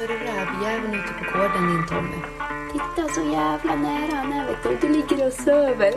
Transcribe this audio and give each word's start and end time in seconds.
så 0.00 0.04
är 0.04 0.08
det 0.08 0.14
rävjäveln 0.14 0.94
ute 0.94 1.12
på 1.12 1.38
gården 1.38 1.66
din 1.66 1.86
Tommy. 1.86 2.22
Titta 2.72 3.08
så 3.14 3.20
jävla 3.20 3.76
nära 3.76 4.16
han 4.16 4.32
är 4.32 4.46
vet 4.46 4.62
du. 4.62 4.88
Du 4.88 4.94
ligger 4.94 5.26
och 5.26 5.32
söver. 5.32 5.90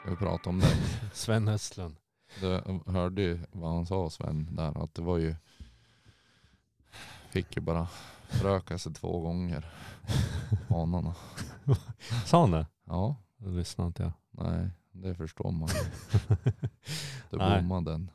Ska 0.00 0.10
vi 0.10 0.16
prata 0.16 0.50
om 0.50 0.60
det? 0.60 0.76
Sven 1.12 1.48
Östlund. 1.48 1.96
Du 2.40 2.62
hörde 2.86 3.22
ju 3.22 3.40
vad 3.52 3.74
han 3.74 3.86
sa 3.86 4.10
Sven 4.10 4.56
där. 4.56 4.84
Att 4.84 4.94
det 4.94 5.02
var 5.02 5.18
ju. 5.18 5.34
Fick 7.30 7.56
ju 7.56 7.62
bara 7.62 7.88
röka 8.42 8.78
sig 8.78 8.94
två 8.94 9.20
gånger. 9.20 9.66
Hanarna. 10.68 11.14
Sa 12.26 12.40
han 12.40 12.50
det? 12.50 12.66
Ja, 12.86 13.16
Det 13.36 13.50
lyssnade 13.50 13.86
inte 13.86 14.02
jag. 14.02 14.12
nej 14.46 14.70
det 14.92 15.14
förstår 15.14 15.50
man 15.50 15.68
ju. 15.68 15.74
Det 17.30 17.36
Nej. 17.36 17.62
bommade 17.62 17.90
den. 17.90 18.10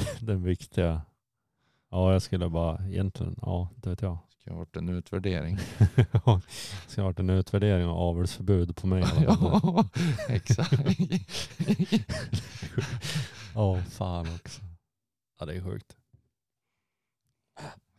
Den 0.20 0.42
viktiga. 0.42 1.02
Ja, 1.90 2.12
jag 2.12 2.22
skulle 2.22 2.48
bara 2.48 2.86
egentligen, 2.88 3.36
ja, 3.42 3.68
det 3.76 3.90
vet 3.90 4.02
jag. 4.02 4.18
Ska 4.28 4.50
ha 4.50 4.58
varit 4.58 4.76
en 4.76 4.88
utvärdering. 4.88 5.58
ska 6.86 7.00
ha 7.02 7.08
varit 7.08 7.18
en 7.18 7.30
utvärdering 7.30 7.86
av 7.86 7.96
avelsförbud 7.96 8.76
på 8.76 8.86
mig. 8.86 9.04
ja, 9.26 9.84
exakt. 10.28 10.98
Ja, 13.54 13.82
fan 13.82 14.26
också. 14.34 14.62
Ja, 15.38 15.46
det 15.46 15.54
är 15.54 15.62
sjukt. 15.62 15.96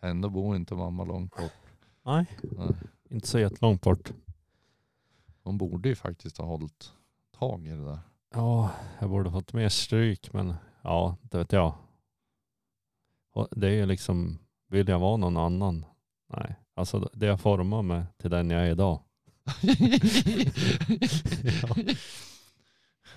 Ändå 0.02 0.30
bor 0.30 0.56
inte 0.56 0.76
mamma 0.76 1.04
långt 1.04 1.36
bort. 1.36 1.52
Nej, 2.04 2.26
Nej. 2.42 2.76
inte 3.10 3.28
så 3.28 3.40
jättelångt 3.40 3.82
bort. 3.82 4.12
De 5.44 5.58
borde 5.58 5.90
ju 5.90 5.96
faktiskt 5.96 6.38
ha 6.38 6.46
hållit 6.46 6.92
tag 7.38 7.68
i 7.68 7.70
det 7.70 7.86
där. 7.86 8.00
Ja, 8.34 8.70
jag 9.00 9.10
borde 9.10 9.32
fått 9.32 9.54
mer 9.54 9.70
stryk, 9.70 10.34
men 10.34 10.54
ja, 10.82 11.18
det 11.22 11.38
vet 11.38 11.52
jag. 11.52 11.74
Och 13.34 13.48
Det 13.52 13.68
är 13.68 13.72
ju 13.72 13.86
liksom, 13.86 14.40
vill 14.68 14.88
jag 14.88 15.00
vara 15.00 15.18
någon 15.18 15.38
annan? 15.38 15.86
Nej, 16.38 16.56
alltså 16.76 17.10
det 17.14 17.28
har 17.28 17.38
format 17.38 17.86
mig 17.86 18.04
till 18.18 18.30
den 18.30 18.50
jag 18.50 18.68
är 18.68 18.72
idag. 18.72 19.00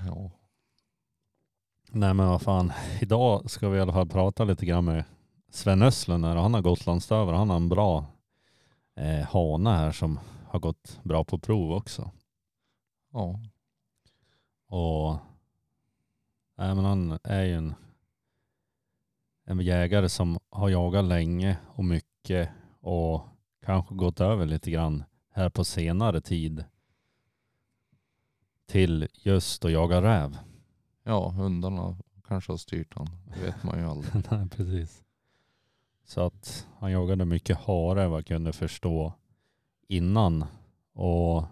ja. 0.07 0.31
Nej 1.93 2.15
men 2.15 2.29
vad 2.29 2.43
fan, 2.43 2.73
idag 3.01 3.51
ska 3.51 3.69
vi 3.69 3.79
i 3.79 3.81
alla 3.81 3.93
fall 3.93 4.09
prata 4.09 4.45
lite 4.45 4.67
grann 4.67 4.85
med 4.85 5.05
Sven 5.51 5.83
Östlund 5.83 6.25
här. 6.25 6.37
Han 6.37 6.55
har 6.55 6.63
Gotlandsstövare. 6.63 7.37
Han 7.37 7.51
har 7.51 7.57
en 7.57 7.69
bra 7.69 8.07
eh, 8.97 9.27
hane 9.27 9.71
här 9.71 9.93
som 9.93 10.19
har 10.49 10.59
gått 10.61 11.01
bra 11.03 11.25
på 11.25 11.39
prov 11.39 11.73
också. 11.73 12.11
ja. 13.13 13.41
Och 14.69 15.17
nej, 16.57 16.75
men 16.75 16.85
han 16.85 17.19
är 17.25 17.43
ju 17.43 17.55
en, 17.55 17.75
en 19.45 19.61
jägare 19.61 20.09
som 20.09 20.39
har 20.51 20.69
jagat 20.69 21.05
länge 21.05 21.57
och 21.67 21.85
mycket 21.85 22.49
och 22.81 23.23
kanske 23.65 23.95
gått 23.95 24.21
över 24.21 24.47
lite 24.47 24.71
grann 24.71 25.05
här 25.31 25.51
på 25.51 25.65
senare 25.65 26.21
tid 26.21 26.65
till 28.67 29.09
just 29.13 29.65
att 29.65 29.73
jaga 29.73 30.03
räv. 30.03 30.39
Ja, 31.03 31.29
hundarna 31.29 31.97
kanske 32.29 32.53
har 32.53 32.57
styrt 32.57 32.95
han. 32.95 33.09
Det 33.35 33.47
vet 33.47 33.63
man 33.63 33.79
ju 33.79 33.85
aldrig. 33.85 34.15
Nej, 34.31 34.49
precis. 34.49 35.03
Så 36.05 36.21
att 36.21 36.67
han 36.79 36.93
jagade 36.93 37.25
mycket 37.25 37.59
hare 37.59 38.09
vad 38.09 38.19
jag 38.19 38.27
kunde 38.27 38.53
förstå 38.53 39.13
innan. 39.89 40.45
Och 40.93 41.45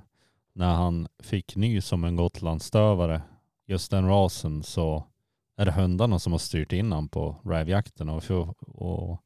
när 0.52 0.74
han 0.74 1.08
fick 1.18 1.56
ny 1.56 1.80
som 1.80 2.04
en 2.04 2.16
gotlandsstövare, 2.16 3.22
just 3.66 3.90
den 3.90 4.06
rasen, 4.06 4.62
så 4.62 5.04
är 5.56 5.64
det 5.64 5.72
hundarna 5.72 6.18
som 6.18 6.32
har 6.32 6.38
styrt 6.38 6.72
in 6.72 6.92
han 6.92 7.08
på 7.08 7.36
rävjakten. 7.44 8.08
Och, 8.08 8.22
och 8.58 9.18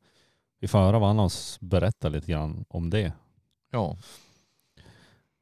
vi 0.59 0.69
får 0.69 0.79
höra 0.79 0.99
vad 0.99 1.09
han 1.09 1.19
har 1.19 1.33
berättat 1.65 2.13
lite 2.13 2.33
grann 2.33 2.65
om 2.69 2.91
det. 2.91 3.13
Ja, 3.71 3.97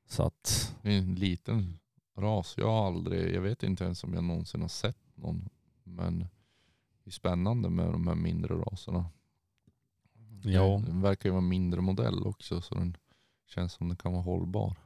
Så 0.06 0.22
att, 0.22 0.76
det 0.82 0.94
är 0.94 0.98
en 0.98 1.14
liten 1.14 1.78
ras. 2.16 2.54
Jag 2.56 2.66
har 2.66 2.86
aldrig, 2.86 3.34
jag 3.34 3.40
vet 3.40 3.62
inte 3.62 3.84
ens 3.84 4.04
om 4.04 4.14
jag 4.14 4.24
någonsin 4.24 4.60
har 4.60 4.68
sett 4.68 4.98
någon. 5.14 5.48
Men 5.84 6.18
det 7.04 7.10
är 7.10 7.12
spännande 7.12 7.70
med 7.70 7.86
de 7.86 8.06
här 8.06 8.14
mindre 8.14 8.54
raserna. 8.54 9.04
Ja. 10.42 10.82
Den 10.86 11.00
verkar 11.00 11.28
ju 11.28 11.30
vara 11.30 11.40
mindre 11.40 11.80
modell 11.80 12.26
också 12.26 12.60
så 12.60 12.74
den 12.74 12.96
känns 13.46 13.72
som 13.72 13.88
den 13.88 13.96
kan 13.96 14.12
vara 14.12 14.22
hållbar. 14.22 14.76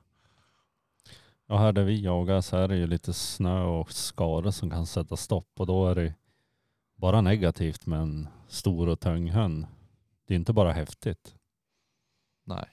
Ja, 1.48 1.58
här 1.58 1.72
där 1.72 1.84
vi 1.84 2.00
jagar 2.00 2.40
så 2.40 2.56
är 2.56 2.68
det 2.68 2.76
ju 2.76 2.86
lite 2.86 3.12
snö 3.12 3.62
och 3.62 3.92
skador 3.92 4.50
som 4.50 4.70
kan 4.70 4.86
sätta 4.86 5.16
stopp. 5.16 5.60
Och 5.60 5.66
då 5.66 5.88
är 5.88 5.94
det 5.94 6.14
bara 6.94 7.20
negativt 7.20 7.86
med 7.86 8.00
en 8.00 8.28
stor 8.48 8.88
och 8.88 9.00
tung 9.00 9.30
hund. 9.30 9.66
Det 10.26 10.34
är 10.34 10.36
inte 10.36 10.52
bara 10.52 10.72
häftigt. 10.72 11.34
Nej. 12.44 12.68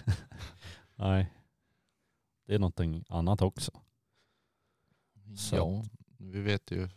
Nej. 0.94 1.32
Det 2.46 2.54
är 2.54 2.58
någonting 2.58 3.04
annat 3.08 3.42
också. 3.42 3.72
Så 5.36 5.56
Ja, 5.56 5.84
vi 6.18 6.40
vet 6.40 6.70
ju 6.70 6.88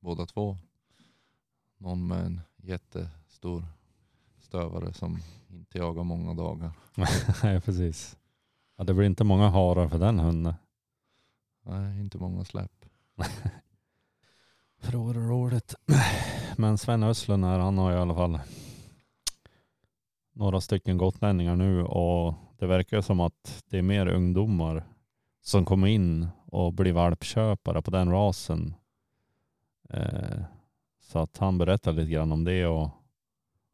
båda 0.00 0.26
två. 0.26 0.56
Någon 1.76 2.06
med 2.06 2.26
en 2.26 2.40
jättestor 2.56 3.64
stövare 4.38 4.92
som 4.92 5.22
inte 5.48 5.78
jagar 5.78 6.04
många 6.04 6.34
dagar. 6.34 6.72
Nej, 7.42 7.60
precis. 7.60 8.17
Ja, 8.78 8.84
det 8.84 8.94
blir 8.94 9.06
inte 9.06 9.24
många 9.24 9.48
harar 9.48 9.88
för 9.88 9.98
den 9.98 10.18
hunden. 10.18 10.54
Nej, 11.62 12.00
inte 12.00 12.18
många 12.18 12.44
släpp. 12.44 12.84
Det 14.80 14.96
roligt. 14.96 15.74
Men 16.56 16.78
Sven 16.78 17.02
Östlund 17.02 17.44
här, 17.44 17.58
han 17.58 17.78
har 17.78 17.92
i 17.92 17.96
alla 17.96 18.14
fall 18.14 18.40
några 20.32 20.60
stycken 20.60 20.98
gotlänningar 20.98 21.56
nu 21.56 21.82
och 21.82 22.34
det 22.58 22.66
verkar 22.66 23.00
som 23.00 23.20
att 23.20 23.64
det 23.68 23.78
är 23.78 23.82
mer 23.82 24.06
ungdomar 24.06 24.84
som 25.40 25.64
kommer 25.64 25.86
in 25.86 26.28
och 26.46 26.72
blir 26.72 26.92
valpköpare 26.92 27.82
på 27.82 27.90
den 27.90 28.10
rasen. 28.10 28.74
Eh, 29.90 30.40
så 31.00 31.18
att 31.18 31.38
han 31.38 31.58
berättar 31.58 31.92
lite 31.92 32.10
grann 32.10 32.32
om 32.32 32.44
det 32.44 32.66
och 32.66 32.90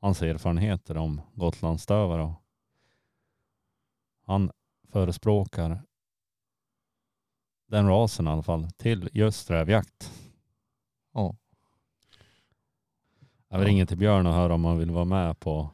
hans 0.00 0.22
erfarenheter 0.22 0.96
om 0.96 1.20
Gotlandsstövare. 1.34 2.34
Han 4.26 4.50
förespråkar 4.94 5.82
den 7.66 7.86
rasen 7.88 8.26
i 8.26 8.30
alla 8.30 8.42
fall 8.42 8.70
till 8.76 9.08
just 9.12 9.50
rävjakt. 9.50 10.12
Ja, 11.14 11.36
Jag 13.48 13.58
vill 13.58 13.78
Ja. 13.78 13.86
till 13.86 13.96
Björn 13.98 14.26
och 14.26 14.32
höra 14.32 14.54
om 14.54 14.64
han 14.64 14.78
vill 14.78 14.90
vara 14.90 15.04
med 15.04 15.40
på 15.40 15.70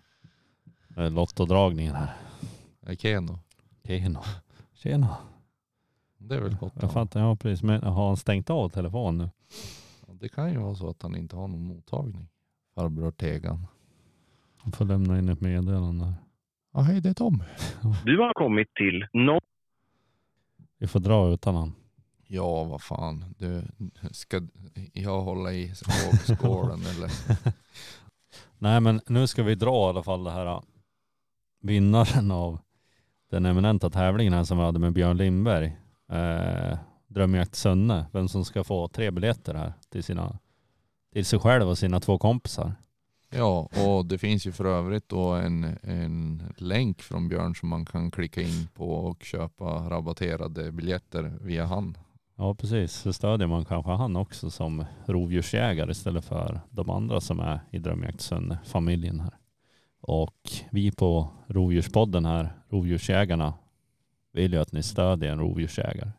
eh, 0.97 1.10
lottodragningen 1.10 1.94
här. 1.94 2.16
Keno. 2.97 3.38
Tjena. 3.84 4.22
Tjena. 4.72 5.16
Det 6.19 6.34
är 6.34 6.41
väl 6.41 6.56
gott. 6.56 6.72
Jag 6.80 6.92
fattar, 6.92 7.20
ja 7.20 7.36
precis. 7.36 7.62
Men 7.62 7.82
har 7.82 8.06
han 8.06 8.16
stängt 8.16 8.50
av 8.50 8.69
telefonen 8.69 9.19
nu? 9.19 9.30
Ja, 10.06 10.12
Det 10.14 10.28
kan 10.28 10.53
ju 10.53 10.59
vara 10.59 10.75
så 10.75 10.88
att 10.91 11.03
han 11.03 11.16
inte 11.16 11.36
har 11.36 11.48
någon 11.48 11.64
mottagning. 11.64 12.28
Farbror 12.75 13.10
Tegan. 13.10 13.66
Han 14.56 14.72
får 14.72 14.84
lämna 14.84 15.19
in 15.19 15.28
ett 15.28 15.41
meddelande. 15.41 16.14
Ja, 16.72 16.81
hej 16.81 17.00
det 17.00 17.08
är 17.08 17.14
Tom. 17.14 17.42
Du 18.04 18.19
har 18.19 18.34
kommit 18.34 18.75
till 18.75 19.06
noll. 19.12 19.41
Vi 20.78 20.86
får 20.86 21.00
dra 21.00 21.32
utan 21.32 21.54
han. 21.54 21.75
Ja, 22.26 22.64
vad 22.64 22.82
fan. 22.82 23.34
Du, 23.38 23.62
ska 24.10 24.41
jag 24.92 25.20
hålla 25.20 25.53
i 25.53 25.72
vågskålen 26.06 26.80
eller? 26.97 27.10
Nej 28.59 28.80
men 28.80 29.00
nu 29.06 29.26
ska 29.26 29.42
vi 29.42 29.54
dra 29.54 29.86
i 29.86 29.88
alla 29.88 30.03
fall 30.03 30.25
det 30.25 30.30
här 30.30 30.47
äh, 30.47 30.62
vinnaren 31.62 32.30
av 32.30 32.59
den 33.30 33.47
eminenta 33.47 33.91
tävlingen 33.91 34.33
här 34.33 34.44
som 34.44 34.59
vi 34.59 34.65
hade 34.65 34.78
med 34.78 34.92
Björn 34.92 35.16
Lindberg. 35.16 35.77
Eh, 36.12 36.78
Drömjakt 37.06 37.54
Sönne. 37.54 38.06
Vem 38.12 38.28
som 38.28 38.44
ska 38.44 38.65
få 38.65 38.89
tre 38.89 39.10
biljetter 39.10 39.54
här 39.54 39.72
till, 39.89 40.04
sina, 40.04 40.39
till 41.12 41.24
sig 41.24 41.39
själv 41.39 41.68
och 41.68 41.78
sina 41.78 42.00
två 42.00 42.18
kompisar. 42.18 42.74
Ja, 43.30 43.68
och 43.86 44.06
det 44.06 44.18
finns 44.18 44.47
ju 44.47 44.53
för 44.53 44.65
övrigt 44.65 45.09
då 45.09 45.28
en, 45.32 45.65
en 45.82 46.42
länk 46.56 47.03
från 47.03 47.28
Björn 47.28 47.54
som 47.54 47.68
man 47.68 47.86
kan 47.86 48.10
klicka 48.10 48.41
in 48.42 48.68
på 48.74 48.92
och 48.92 49.22
köpa 49.22 49.65
rabatterade 49.65 50.72
biljetter 50.72 51.22
via 51.41 51.66
han. 51.66 51.97
Ja 52.36 52.54
precis, 52.54 52.92
så 52.92 53.12
stödjer 53.12 53.48
man 53.48 53.65
kanske 53.65 53.92
han 53.92 54.16
också 54.16 54.50
som 54.50 54.84
rovdjursjägare 55.06 55.91
istället 55.91 56.24
för 56.24 56.60
de 56.71 56.91
andra 56.91 57.21
som 57.21 57.41
är 57.41 57.60
i 57.71 57.78
Drömjaktsson-familjen 57.78 59.21
här. 59.21 59.34
Och 60.00 60.50
vi 60.71 60.91
på 60.91 61.28
Rovdjurspodden 61.47 62.24
här, 62.24 62.53
Rovdjursjägarna, 62.68 63.54
vill 64.32 64.53
ju 64.53 64.60
att 64.60 64.72
ni 64.72 64.82
stödjer 64.82 65.32
en 65.32 65.38
rovdjursjägare. 65.38 66.10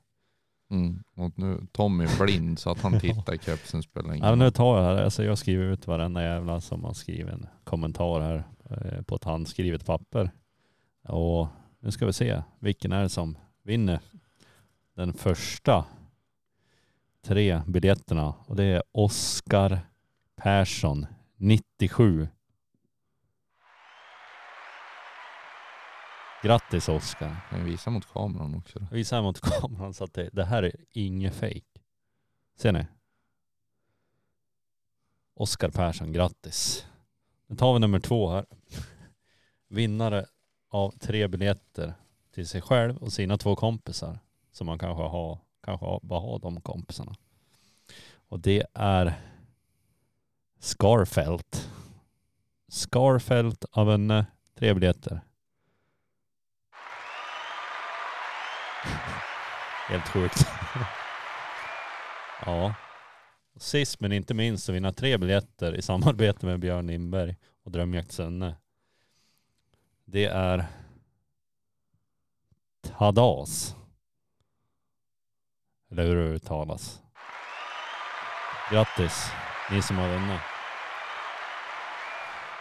Mm. 0.71 1.03
Och 1.15 1.31
nu 1.39 1.67
Tom 1.71 1.99
är 1.99 2.23
blind 2.25 2.59
så 2.59 2.69
att 2.69 2.81
han 2.81 2.99
tittar 2.99 3.33
i 3.33 3.37
kepsen 3.37 3.83
spelar 3.83 4.09
ingen 4.13 4.19
Ja, 4.19 4.29
men 4.31 4.39
roll. 4.39 4.45
nu 4.47 4.51
tar 4.51 4.77
jag 4.77 4.83
här, 4.83 5.03
alltså 5.03 5.23
jag 5.23 5.37
skriver 5.37 5.63
ut 5.65 5.87
varenda 5.87 6.23
jävla 6.23 6.61
som 6.61 6.83
har 6.83 6.93
skrivit 6.93 7.33
en 7.33 7.47
kommentar 7.63 8.21
här 8.21 8.43
eh, 8.69 9.01
på 9.01 9.15
ett 9.15 9.23
handskrivet 9.23 9.85
papper. 9.85 10.31
Och 11.07 11.47
nu 11.79 11.91
ska 11.91 12.05
vi 12.05 12.13
se, 12.13 12.41
vilken 12.59 12.91
är 12.91 13.01
det 13.03 13.09
som 13.09 13.37
vinner 13.63 13.99
den 14.95 15.13
första 15.13 15.85
tre 17.25 17.61
biljetterna. 17.67 18.33
Och 18.45 18.55
det 18.55 18.63
är 18.63 18.83
Oskar 18.91 19.79
Persson 20.35 21.05
97. 21.37 22.27
Grattis 26.43 26.89
Oskar. 26.89 27.37
Jag 27.51 27.57
visar 27.57 27.91
mot 27.91 28.13
kameran 28.13 28.55
också. 28.55 28.79
då. 28.79 28.85
Här 28.95 29.21
mot 29.21 29.41
kameran 29.41 29.93
så 29.93 30.03
att 30.03 30.13
det, 30.13 30.29
det 30.33 30.45
här 30.45 30.63
är 30.63 30.75
inget 30.91 31.35
fake. 31.35 31.79
Ser 32.57 32.71
ni? 32.71 32.85
Oskar 35.33 35.69
Persson, 35.69 36.13
grattis. 36.13 36.85
Nu 37.47 37.55
tar 37.55 37.73
vi 37.73 37.79
nummer 37.79 37.99
två 37.99 38.29
här. 38.29 38.45
Vinnare 39.67 40.25
av 40.69 40.91
tre 40.91 41.27
biljetter 41.27 41.93
till 42.31 42.47
sig 42.47 42.61
själv 42.61 42.97
och 42.97 43.13
sina 43.13 43.37
två 43.37 43.55
kompisar. 43.55 44.19
Som 44.51 44.67
man 44.67 44.79
kanske 44.79 45.03
har, 45.03 45.39
kanske 45.63 45.85
har, 45.85 45.99
bara 46.03 46.19
har 46.19 46.39
de 46.39 46.61
kompisarna. 46.61 47.15
Och 48.13 48.39
det 48.39 48.65
är 48.73 49.13
Scarfelt. 50.59 51.69
Scarfelt 52.67 53.65
av 53.71 53.91
en 53.91 54.11
eh, 54.11 54.25
tre 54.55 54.73
biljetter. 54.73 55.21
Helt 59.87 60.07
sjukt. 60.07 60.47
ja. 62.45 62.73
Sist 63.57 63.99
men 63.99 64.11
inte 64.11 64.33
minst 64.33 64.65
så 64.65 64.71
vinna 64.71 64.91
tre 64.91 65.17
biljetter 65.17 65.75
i 65.75 65.81
samarbete 65.81 66.45
med 66.45 66.59
Björn 66.59 66.87
Lindberg 66.87 67.35
och 67.63 67.71
Drömjakt 67.71 68.11
Sönne. 68.11 68.55
Det 70.05 70.25
är 70.25 70.65
Tadas. 72.97 73.75
Eller 75.91 76.05
hur 76.05 76.15
det 76.15 76.21
uttalas. 76.21 77.01
Grattis 78.71 79.31
ni 79.71 79.81
som 79.81 79.97
har 79.97 80.07
vunnit. 80.07 80.41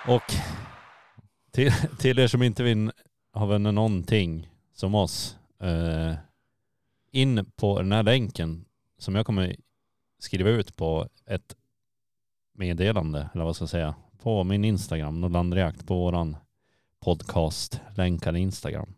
Och 0.07 0.35
till, 1.53 1.73
till 1.99 2.19
er 2.19 2.27
som 2.27 2.43
inte 2.43 2.63
vin, 2.63 2.93
har 3.33 3.47
vunnit 3.47 3.75
någonting 3.75 4.49
som 4.73 4.95
oss. 4.95 5.37
Eh, 5.61 6.15
in 7.11 7.53
på 7.57 7.79
den 7.79 7.93
här 7.93 8.03
länken 8.03 8.65
som 8.99 9.15
jag 9.15 9.27
kommer 9.27 9.57
skriva 10.19 10.51
ut 10.51 10.77
på 10.77 11.09
ett 11.27 11.57
meddelande, 12.55 13.31
eller 13.35 13.45
vad 13.45 13.57
ska 13.57 13.63
jag 13.63 13.71
säga, 13.71 13.95
på 14.19 14.45
min 14.45 14.65
Instagram, 14.65 15.21
Nordlandreakt, 15.21 15.87
på 15.87 15.95
våran 15.95 16.37
podcast, 17.01 17.81
länkar 17.95 18.37
Instagram. 18.37 18.95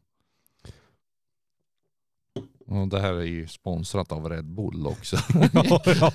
Och 2.66 2.88
det 2.88 3.00
här 3.00 3.12
är 3.12 3.22
ju 3.22 3.48
sponsrat 3.48 4.12
av 4.12 4.28
Red 4.28 4.44
Bull 4.44 4.86
också. 4.86 5.16
ja, 5.52 5.82
ja, 5.84 6.12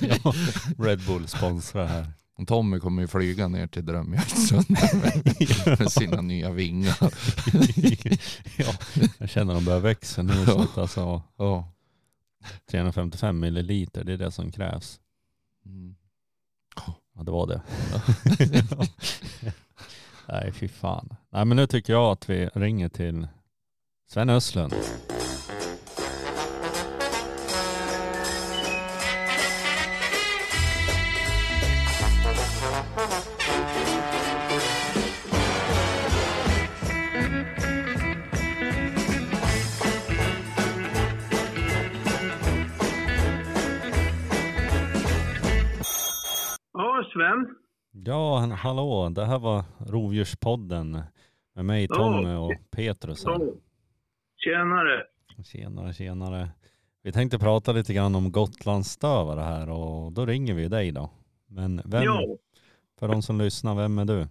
ja, 0.00 0.32
Red 0.78 1.06
Bull 1.06 1.28
sponsrar 1.28 1.86
här. 1.86 2.12
Tommy 2.46 2.80
kommer 2.80 3.02
ju 3.02 3.08
flyga 3.08 3.48
ner 3.48 3.66
till 3.66 3.84
Drömjaktssundet 3.86 4.92
med, 4.94 5.36
med 5.78 5.92
sina 5.92 6.20
nya 6.20 6.50
vingar. 6.50 6.96
ja, 8.58 8.74
jag 9.18 9.30
känner 9.30 9.52
att 9.52 9.58
de 9.58 9.64
börjar 9.64 9.80
växa 9.80 10.22
nu. 10.22 10.46
Så 10.46 10.62
att 10.62 10.78
alltså, 10.78 11.22
Ja. 11.36 11.68
355 12.70 13.40
milliliter, 13.40 14.04
det 14.04 14.12
är 14.12 14.18
det 14.18 14.30
som 14.32 14.52
krävs. 14.52 15.00
Mm. 15.66 15.94
Ja, 17.16 17.22
det 17.22 17.30
var 17.30 17.46
det. 17.46 17.62
Nej, 20.28 20.52
fy 20.52 20.68
fan. 20.68 21.14
Nej, 21.30 21.44
men 21.44 21.56
nu 21.56 21.66
tycker 21.66 21.92
jag 21.92 22.12
att 22.12 22.28
vi 22.30 22.46
ringer 22.46 22.88
till 22.88 23.28
Sven 24.08 24.30
Östlund. 24.30 24.74
Ja, 48.04 48.38
hallå. 48.38 49.08
Det 49.14 49.24
här 49.24 49.38
var 49.38 49.64
Rovdjurspodden 49.92 50.98
med 51.54 51.64
mig, 51.64 51.88
Tommy 51.88 52.34
och 52.36 52.52
Petrus. 52.76 53.24
här. 53.26 53.38
Tjenare. 54.36 55.06
Tjenare, 55.44 55.92
tjenare. 55.92 56.48
Vi 57.02 57.12
tänkte 57.12 57.38
prata 57.38 57.72
lite 57.72 57.92
grann 57.94 58.14
om 58.14 58.32
Gotlandsstövare 58.32 59.40
här 59.40 59.70
och 59.70 60.12
då 60.12 60.26
ringer 60.26 60.54
vi 60.54 60.68
dig 60.68 60.92
då. 60.92 61.10
Men 61.46 61.76
vem, 61.84 62.02
Ja. 62.02 62.36
för 62.98 63.08
de 63.08 63.22
som 63.22 63.38
lyssnar, 63.38 63.74
vem 63.76 63.98
är 63.98 64.04
du? 64.04 64.26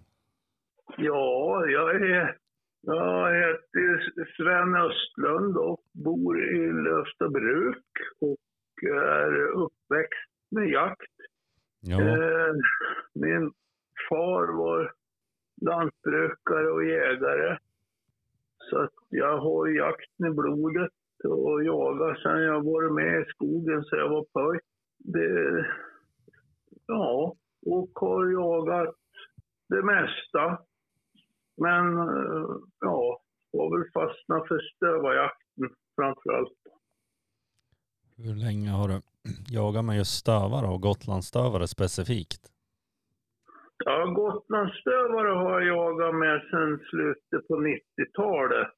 ja, 0.96 1.66
jag 1.66 1.94
är... 1.96 2.36
Jag 2.84 3.34
heter 3.34 4.12
Sven 4.36 4.74
Östlund 4.74 5.56
och 5.56 5.80
bor 5.92 6.44
i 6.54 6.72
Lövstabruk 6.72 7.84
och 8.20 8.82
är 8.90 9.46
uppväxt 9.52 10.30
med 10.50 10.68
jakt. 10.68 11.12
Ja, 11.80 12.00
Eh, 12.00 12.54
min 13.14 13.52
far 14.08 14.56
var 14.56 14.92
lantbrukare 15.60 16.70
och 16.70 16.84
jägare. 16.84 17.58
Så 18.70 18.78
att 18.78 18.94
jag 19.08 19.38
har 19.38 19.68
jakten 19.68 20.26
i 20.26 20.30
blodet 20.30 20.92
och 21.24 21.64
jagat 21.64 22.18
sedan 22.18 22.42
jag 22.42 22.64
varit 22.64 22.92
med 22.92 23.20
i 23.22 23.24
skogen 23.28 23.84
så 23.84 23.96
jag 23.96 24.08
var 24.08 24.24
pojk. 24.32 24.62
Det, 24.98 25.66
ja, 26.86 27.34
och 27.66 27.90
har 27.94 28.30
jagat 28.32 28.94
det 29.68 29.82
mesta. 29.82 30.58
Men 31.56 31.96
eh, 31.98 32.46
ja, 32.80 33.20
har 33.52 33.78
väl 33.78 33.90
fastnat 33.94 34.48
för 34.48 34.58
stövarjakten 34.76 35.70
framförallt. 35.96 36.58
hur 38.16 38.34
länge 38.34 38.70
har 38.70 38.88
du 38.88 39.00
jagat 39.50 39.84
med 39.84 39.91
just 40.02 40.18
stövare 40.18 40.66
och 40.66 40.82
Gotlandsstövare 40.82 41.66
specifikt? 41.66 42.42
Ja, 43.84 44.06
Gotlandsstövare 44.06 45.28
har 45.28 45.60
jag 45.60 45.66
jagat 45.66 46.14
med 46.14 46.42
sedan 46.50 46.80
slutet 46.90 47.48
på 47.48 47.56
90-talet. 47.56 48.68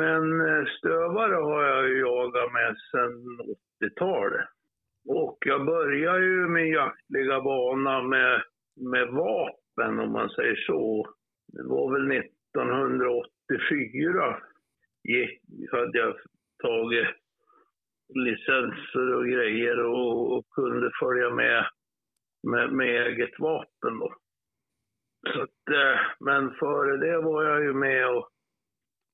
Men 0.00 0.48
eh, 0.48 0.64
stövare 0.78 1.34
har 1.34 1.62
jag 1.62 1.88
ju 1.88 2.00
jagat 2.00 2.52
med 2.52 2.76
sedan 2.90 3.38
80-talet. 3.82 4.48
Och 5.08 5.38
jag 5.46 5.66
började 5.66 6.24
ju 6.24 6.48
min 6.48 6.68
jaktliga 6.68 7.40
bana 7.40 8.02
med, 8.02 8.42
med 8.76 9.08
vapen 9.08 9.98
om 9.98 10.12
man 10.12 10.30
säger 10.30 10.56
så. 10.66 11.06
Det 11.52 11.62
var 11.62 11.92
väl 11.92 12.12
1984 12.12 14.36
gick, 15.04 15.40
hade 15.72 15.98
jag 15.98 16.14
tagit 16.62 17.08
licenser 18.14 19.14
och 19.14 19.24
grejer 19.24 19.84
och, 19.84 20.32
och 20.32 20.44
kunde 20.50 20.90
följa 21.00 21.30
med 21.30 21.66
med, 22.42 22.72
med 22.72 23.06
eget 23.06 23.38
vapen 23.38 23.98
då. 23.98 24.14
Så 25.32 25.42
att, 25.42 25.68
eh, 25.70 26.00
men 26.20 26.50
före 26.50 26.96
det 26.96 27.18
var 27.18 27.44
jag 27.44 27.62
ju 27.62 27.72
med 27.72 28.08
och 28.08 28.28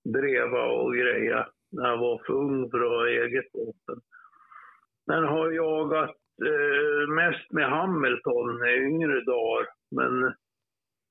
dreva 0.04 0.64
och 0.64 0.94
greja 0.94 1.48
när 1.72 1.88
jag 1.88 1.97
var 2.08 2.22
för 2.26 2.32
ung 2.32 2.70
för 2.70 2.80
att 2.84 2.96
ha 2.96 3.06
eget 3.08 3.48
vapen. 3.54 3.98
Men 5.06 5.22
har 5.24 5.50
jagat 5.50 6.16
eh, 6.50 7.02
mest 7.20 7.52
med 7.52 7.68
Hamilton 7.76 8.48
i 8.68 8.74
yngre 8.88 9.24
dagar. 9.24 9.66
Men 9.98 10.34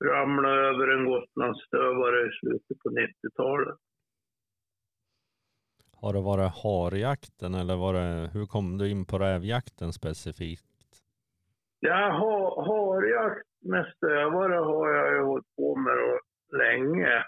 ramlade 0.04 0.60
över 0.68 0.88
en 0.88 1.04
Gotlandsstövare 1.04 2.28
i 2.28 2.30
slutet 2.40 2.78
på 2.82 2.88
90-talet. 2.90 3.78
Har 6.00 6.12
det 6.12 6.20
varit 6.20 6.52
harjakten 6.62 7.54
eller 7.54 7.76
var 7.76 7.94
det, 7.94 8.30
hur 8.32 8.46
kom 8.46 8.78
du 8.78 8.90
in 8.90 9.04
på 9.04 9.18
rävjakten 9.18 9.92
specifikt? 9.92 10.64
Ja, 11.80 12.10
ha, 12.20 12.64
harjakt 12.66 13.48
med 13.60 13.92
stövare 13.96 14.54
har 14.54 14.88
jag 14.90 15.14
ju 15.14 15.22
hållit 15.22 15.56
på 15.56 15.76
med 15.76 15.98
länge. 16.62 17.24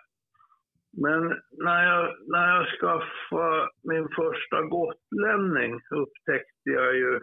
Men 0.93 1.41
när 1.51 1.85
jag, 1.85 2.17
när 2.27 2.57
jag 2.57 2.67
skaffade 2.81 3.71
min 3.83 4.09
första 4.09 4.63
gotlänning 4.63 5.81
upptäckte 5.91 6.71
jag 6.71 6.97
ju 6.97 7.21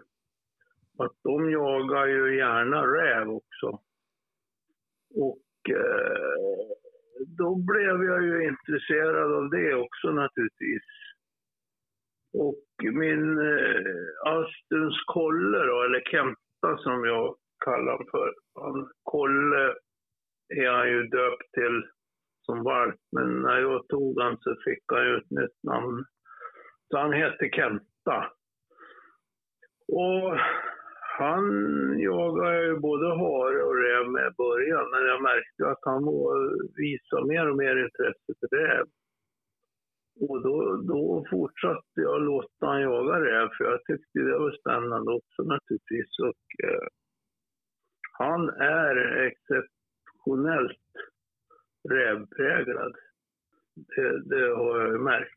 att 0.98 1.12
de 1.24 1.52
jagar 1.52 2.06
ju 2.06 2.38
gärna 2.38 2.88
räv 2.88 3.30
också. 3.30 3.80
Och 5.16 5.70
eh, 5.70 6.78
då 7.38 7.56
blev 7.56 8.04
jag 8.04 8.24
ju 8.24 8.48
intresserad 8.48 9.34
av 9.34 9.50
det 9.50 9.76
också 9.76 10.08
naturligtvis. 10.12 10.84
Och 12.34 12.64
min 12.94 13.40
eh, 13.40 14.26
Astuns 14.26 15.04
kolle 15.06 15.58
då, 15.58 15.84
eller 15.84 16.02
Kenta 16.12 16.78
som 16.78 17.06
jag 17.06 17.36
kallar 17.66 17.92
honom 17.92 18.08
för. 18.12 18.34
Han, 18.56 18.92
kolle 19.04 19.74
är 20.56 20.70
han 20.70 20.90
ju 20.90 21.04
döpt 21.04 21.52
till 21.54 21.84
som 22.48 22.64
valp, 22.64 23.02
men 23.12 23.42
när 23.42 23.60
jag 23.60 23.88
tog 23.88 24.22
han 24.22 24.38
så 24.40 24.56
fick 24.66 24.84
han 24.94 25.06
ju 25.08 25.18
ett 25.18 25.32
nytt 25.32 25.60
namn. 25.64 26.06
Så 26.90 26.98
han 26.98 27.14
hette 27.14 27.50
Kenta. 27.56 28.18
Och 29.88 30.38
han 31.20 31.46
jagade 32.00 32.66
ju 32.66 32.76
både 32.80 33.08
hare 33.08 33.64
och 33.64 33.78
räv 33.86 34.12
med 34.12 34.28
i 34.32 34.36
början, 34.38 34.86
men 34.92 35.04
jag 35.12 35.22
märkte 35.22 35.62
att 35.72 35.84
han 35.92 36.04
visade 36.76 37.28
mer 37.28 37.50
och 37.50 37.58
mer 37.58 37.76
intresse 37.86 38.32
för 38.40 38.48
räv. 38.58 38.86
Och 40.20 40.42
då, 40.42 40.56
då 40.92 41.26
fortsatte 41.30 42.02
jag 42.08 42.22
låta 42.22 42.66
han 42.66 42.82
jaga 42.82 43.20
räv, 43.20 43.50
för 43.58 43.64
jag 43.64 43.80
tyckte 43.86 44.20
det 44.20 44.40
var 44.40 44.52
spännande 44.62 45.12
också 45.12 45.42
naturligtvis. 45.44 46.20
Och, 46.20 46.68
eh, 46.68 46.88
han 48.12 48.50
är 48.50 48.96
exceptionellt 49.30 50.92
rävpräglad. 51.90 52.94
Det, 53.76 54.24
det 54.30 54.56
har 54.56 54.80
jag 54.80 55.02
märkt. 55.02 55.34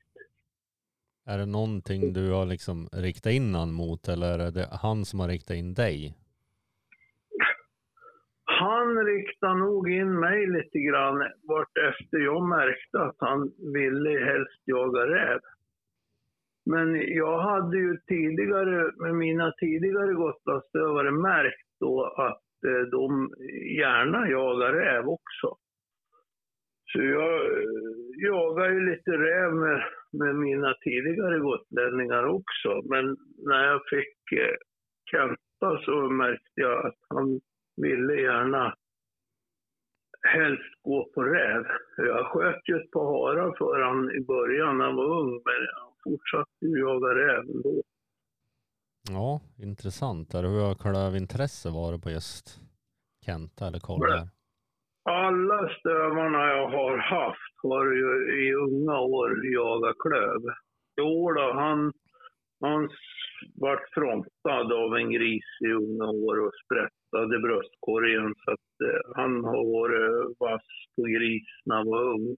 Är 1.27 1.39
det 1.39 1.47
någonting 1.47 2.13
du 2.13 2.31
har 2.31 2.47
liksom 2.47 2.89
riktat 2.93 3.33
in 3.33 3.55
han 3.55 3.73
mot 3.73 4.09
eller 4.09 4.39
är 4.39 4.51
det 4.51 4.69
han 4.83 5.05
som 5.05 5.21
har 5.21 5.29
riktat 5.29 5.57
in 5.57 5.75
dig? 5.75 6.15
Han 8.45 9.05
riktade 9.05 9.59
nog 9.59 9.91
in 9.91 10.21
mig 10.21 10.47
lite 10.47 10.79
grann 10.79 11.19
vart 11.43 11.77
efter 11.91 12.19
jag 12.19 12.49
märkte 12.49 13.01
att 13.01 13.17
han 13.19 13.53
ville 13.73 14.25
helst 14.25 14.63
jaga 14.65 15.07
räv. 15.07 15.41
Men 16.65 16.95
jag 16.95 17.39
hade 17.39 17.77
ju 17.77 17.97
tidigare, 18.07 18.93
med 18.97 19.15
mina 19.15 19.53
tidigare 19.53 20.13
Gotlandsstövare 20.15 21.11
märkt 21.11 21.69
då 21.81 22.05
att 22.05 22.65
eh, 22.67 22.87
de 22.91 23.31
gärna 23.79 24.29
jagar 24.29 24.73
räv 24.73 25.09
också. 25.09 25.57
Så 26.93 27.03
jag 27.03 27.35
eh, 27.45 27.71
jagar 28.17 28.71
ju 28.71 28.91
lite 28.91 29.11
räv 29.11 29.55
med, 29.55 29.81
med 30.13 30.35
mina 30.37 30.75
tidigare 30.85 31.39
gotlänningar 31.39 32.25
också. 32.25 32.83
Men 32.85 33.17
när 33.49 33.65
jag 33.65 33.81
fick 33.91 34.39
eh, 34.39 34.57
Kenta 35.11 35.85
så 35.85 36.11
märkte 36.11 36.61
jag 36.61 36.87
att 36.87 36.99
han 37.09 37.41
ville 37.77 38.15
gärna 38.21 38.75
helst 40.29 40.83
gå 40.83 41.11
på 41.15 41.23
räv. 41.23 41.65
Jag 41.97 42.27
sköt 42.27 42.69
ju 42.69 42.77
ett 42.77 42.91
par 42.91 43.05
harar 43.05 43.55
för 43.59 43.81
han 43.81 44.11
i 44.11 44.21
början 44.25 44.79
när 44.79 44.85
han 44.85 44.97
var 44.97 45.21
ung, 45.21 45.31
men 45.31 45.61
han 45.81 45.93
fortsatte 46.05 46.67
ju 46.67 46.79
jaga 46.79 47.09
räv 47.09 47.41
ändå. 47.41 47.83
Ja, 49.11 49.41
intressant. 49.59 50.35
Hur 50.35 50.75
klövintresse 50.75 51.69
varit 51.71 52.03
på 52.03 52.11
just 52.11 52.61
Kenta 53.27 53.67
eller 53.67 53.79
Karl? 53.79 54.27
Alla 55.05 55.69
stövarna 55.69 56.49
jag 56.49 56.69
har 56.69 56.97
haft 56.99 57.55
har 57.63 57.87
ju 57.93 58.43
i 58.45 58.55
unga 58.55 59.01
år 59.01 59.47
jagat 59.47 59.97
klöv. 59.99 60.41
Jo 60.97 61.33
då, 61.33 61.53
han, 61.53 61.93
han 62.61 62.89
vart 63.55 63.95
frontad 63.95 64.73
av 64.73 64.97
en 64.97 65.11
gris 65.11 65.45
i 65.65 65.73
unga 65.73 66.05
år 66.05 66.47
och 66.47 66.53
sprättade 66.65 67.39
bröstkorgen. 67.39 68.35
Så 68.45 68.51
att, 68.51 68.89
eh, 68.89 69.01
han 69.15 69.45
har 69.45 69.65
varit 69.81 70.37
vass 70.41 70.69
på 70.97 71.03
gris 71.03 71.49
när 71.65 71.77
han 71.77 71.87
var 71.87 72.03
ung. 72.03 72.37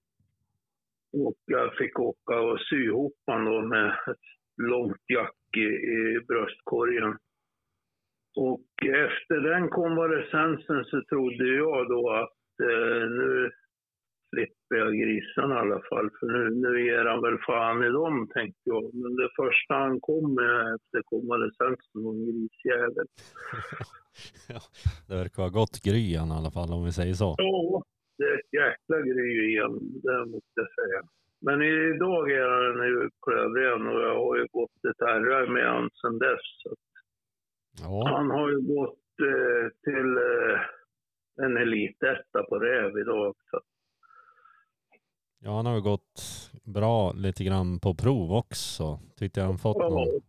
Och 1.12 1.38
jag 1.47 1.76
fick 1.76 1.99
åka 1.99 2.40
och 2.40 2.61
sy 2.61 2.85
ihop 2.85 3.14
honom 3.26 3.69
med 3.69 3.87
ett 3.87 4.26
långt 4.57 5.02
jack 5.09 5.57
i, 5.57 5.61
i 5.61 6.21
bröstkorgen. 6.28 7.16
Och 8.37 8.66
efter 8.83 9.40
den 9.40 9.69
konvalescensen 9.69 10.85
så 10.85 11.02
trodde 11.09 11.47
jag 11.47 11.88
då 11.88 12.11
att 12.11 12.42
eh, 12.61 13.05
nu 13.21 13.51
slipper 14.31 14.77
jag 14.77 14.93
grisarna 15.03 15.55
i 15.55 15.59
alla 15.59 15.83
fall, 15.91 16.11
för 16.21 16.27
nu, 16.27 16.43
nu 16.65 16.85
ger 16.87 17.05
han 17.05 17.23
väl 17.23 17.39
fan 17.47 17.85
i 17.85 17.89
dem, 17.89 18.29
tänkte 18.35 18.63
jag. 18.65 18.95
Men 18.95 19.17
det 19.17 19.31
första 19.41 19.75
han 19.75 20.01
kom 20.01 20.35
med 20.35 20.75
efter 20.75 21.03
konvalescensen 21.13 21.97
var 22.05 22.13
en 22.15 22.25
grisjävel. 22.29 23.07
ja, 24.53 24.61
det 25.09 25.15
verkar 25.23 25.43
vara 25.43 25.59
gott 25.61 25.77
gry 25.87 26.05
i 26.13 26.17
alla 26.17 26.51
fall 26.57 26.71
om 26.77 26.85
vi 26.85 26.93
säger 26.93 27.15
så. 27.15 27.35
Ja, 27.39 27.83
det 28.19 28.25
är 28.25 28.35
ett 28.41 28.53
jäkla 28.63 28.97
gry 29.11 29.31
igen, 29.51 29.75
det 30.05 30.19
måste 30.33 30.59
jag 30.63 30.73
säga. 30.81 31.01
Men 31.47 31.63
idag 31.63 32.31
är 32.31 32.49
han 32.79 32.87
ju 32.93 33.11
klövren 33.25 33.87
och 33.87 34.01
jag 34.07 34.15
har 34.25 34.37
ju 34.37 34.47
gått 34.59 34.85
ett 34.91 35.07
herrar 35.07 35.47
med 35.47 35.67
honom 35.73 35.91
sedan 36.01 36.19
dess. 36.19 36.49
Ja, 37.83 38.09
Han 38.17 38.31
har 38.31 38.49
ju 38.51 38.61
gått 38.61 39.13
eh, 39.31 39.65
till 39.85 40.11
eh, 40.17 40.61
en 41.37 41.57
elitetta 41.57 42.43
på 42.49 42.59
räv 42.59 42.99
idag. 42.99 43.35
Så. 43.51 43.61
ja 45.39 45.51
han 45.57 45.67
har 45.67 45.75
ju 45.75 45.81
gått 45.81 46.21
bra 46.65 47.12
lite 47.12 47.45
grann 47.45 47.81
på 47.81 47.95
prov 47.95 48.33
också. 48.33 49.01
Tyckte 49.17 49.41
jag 49.41 49.47
han 49.47 49.59
fått 49.59 49.79
någon. 49.79 50.21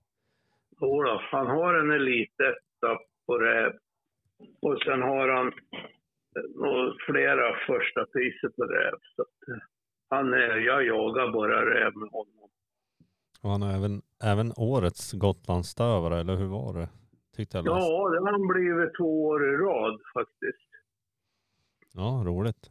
Jodå, 0.82 1.22
han 1.32 1.48
har 1.48 1.74
en 1.74 1.92
elitetta 1.92 2.98
på 3.26 3.38
räv. 3.38 3.72
Och 4.62 4.78
sen 4.86 5.02
har 5.02 5.28
han 5.30 5.52
flera 7.06 7.56
första 7.68 8.06
priser 8.06 8.50
på 8.50 8.64
räv. 8.64 8.96
Så 9.16 9.22
eh, 9.22 9.58
han 10.10 10.34
är, 10.34 10.58
jag 10.58 10.86
jagar 10.86 11.32
bara 11.32 11.66
räv 11.66 11.96
med 11.96 12.10
honom. 12.10 12.50
Och 13.44 13.50
han 13.50 13.62
har 13.62 13.74
även, 13.74 14.02
även 14.24 14.54
årets 14.58 15.14
Gotlandsstövare, 15.14 16.20
eller 16.20 16.36
hur 16.36 16.48
var 16.48 16.74
det? 16.80 16.90
Tyckte 17.36 17.58
jag 17.58 17.66
läste. 17.66 17.80
Ja, 17.80 18.10
det 18.10 18.20
har 18.20 18.32
han 18.32 18.48
blivit 18.48 18.98
två 18.98 19.26
år 19.26 19.54
i 19.54 19.58
rad 19.58 20.00
faktiskt. 20.14 20.73
Ja, 21.94 22.24
roligt. 22.26 22.64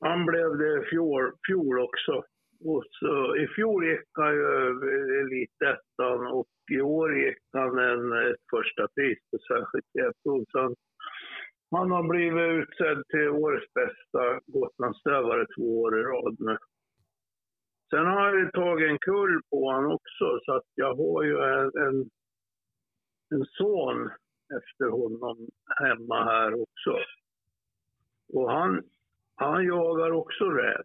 Han 0.00 0.26
blev 0.26 0.58
det 0.58 0.70
i 0.78 0.84
fjol, 0.90 1.32
fjol 1.48 1.78
också. 1.78 2.24
Och 2.64 2.84
så, 2.90 3.36
I 3.36 3.46
fjol 3.48 3.84
gick 3.86 4.08
han 4.12 4.34
ju 4.34 4.44
eh, 4.90 5.20
elitettan 5.20 6.26
och 6.26 6.48
i 6.72 6.80
år 6.80 7.18
gick 7.18 7.42
han 7.52 7.78
en, 7.78 8.12
ett 8.12 8.44
första 8.54 8.88
pris 8.94 9.18
på 9.30 9.38
särskilt 9.38 9.90
jätteord. 9.94 10.44
Så 10.50 10.60
han, 10.60 10.74
han 11.70 11.90
har 11.90 12.08
blivit 12.08 12.62
utsedd 12.62 13.02
till 13.08 13.28
årets 13.28 13.72
bästa 13.74 14.40
Gotlandsstövare 14.46 15.46
två 15.56 15.80
år 15.82 16.00
i 16.00 16.02
rad 16.02 16.36
nu. 16.38 16.56
Sen 17.90 18.06
har 18.06 18.34
jag 18.34 18.52
tagit 18.52 18.90
en 18.90 18.98
kull 18.98 19.40
på 19.50 19.56
honom 19.70 19.92
också, 19.92 20.38
så 20.44 20.56
att 20.56 20.68
jag 20.74 20.94
har 20.94 21.22
ju 21.22 21.38
en, 21.38 21.70
en, 21.86 21.96
en 23.34 23.44
son 23.58 24.10
efter 24.58 24.90
honom 24.90 25.36
hemma 25.82 26.24
här 26.24 26.62
också. 26.62 26.92
Och 28.34 28.50
han, 28.52 28.82
han 29.34 29.64
jagar 29.64 30.10
också 30.10 30.44
räv. 30.44 30.84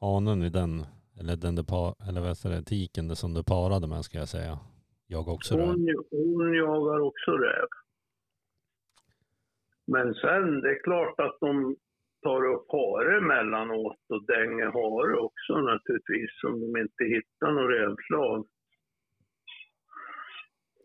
Hanen 0.00 0.42
i 0.42 0.50
den, 0.50 0.86
eller 1.20 1.36
den 1.36 1.66
par, 1.66 2.08
eller 2.08 2.20
vad 2.20 2.36
säger 2.36 2.56
det, 2.56 2.62
tiken 2.62 3.08
det 3.08 3.16
som 3.16 3.34
du 3.34 3.44
parade 3.44 3.86
med 3.88 4.04
ska 4.04 4.18
jag 4.18 4.28
säga. 4.28 4.58
Jag 5.06 5.28
också 5.28 5.56
det. 5.56 5.62
Hon, 5.62 6.04
hon 6.10 6.54
jagar 6.54 7.00
också 7.00 7.30
räv. 7.30 7.68
Men 9.86 10.14
sen, 10.14 10.60
det 10.60 10.70
är 10.70 10.82
klart 10.82 11.20
att 11.20 11.36
de 11.40 11.76
tar 12.22 12.44
upp 12.54 12.66
hare 12.72 13.16
emellanåt 13.16 14.02
och 14.08 14.26
dänger 14.26 14.66
hare 14.66 15.16
också 15.16 15.52
naturligtvis 15.52 16.44
om 16.46 16.60
de 16.60 16.80
inte 16.80 17.04
hittar 17.04 17.52
något 17.52 17.70
rävslag. 17.70 18.46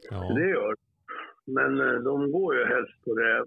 Ja. 0.10 0.34
Det 0.36 0.50
gör 0.50 0.76
de. 0.76 0.90
Men 1.54 1.80
eh, 1.80 2.00
de 2.10 2.32
går 2.32 2.56
ju 2.56 2.66
helst 2.66 3.04
på 3.06 3.12
räv. 3.14 3.46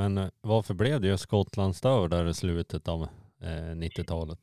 Men 0.00 0.18
eh, 0.18 0.30
varför 0.52 0.74
blev 0.74 1.00
det 1.00 1.08
just 1.08 1.30
Gotlandsstör 1.30 2.08
där 2.08 2.24
i 2.28 2.34
slutet 2.34 2.88
av 2.94 3.00
eh, 3.46 3.72
90-talet? 3.84 4.42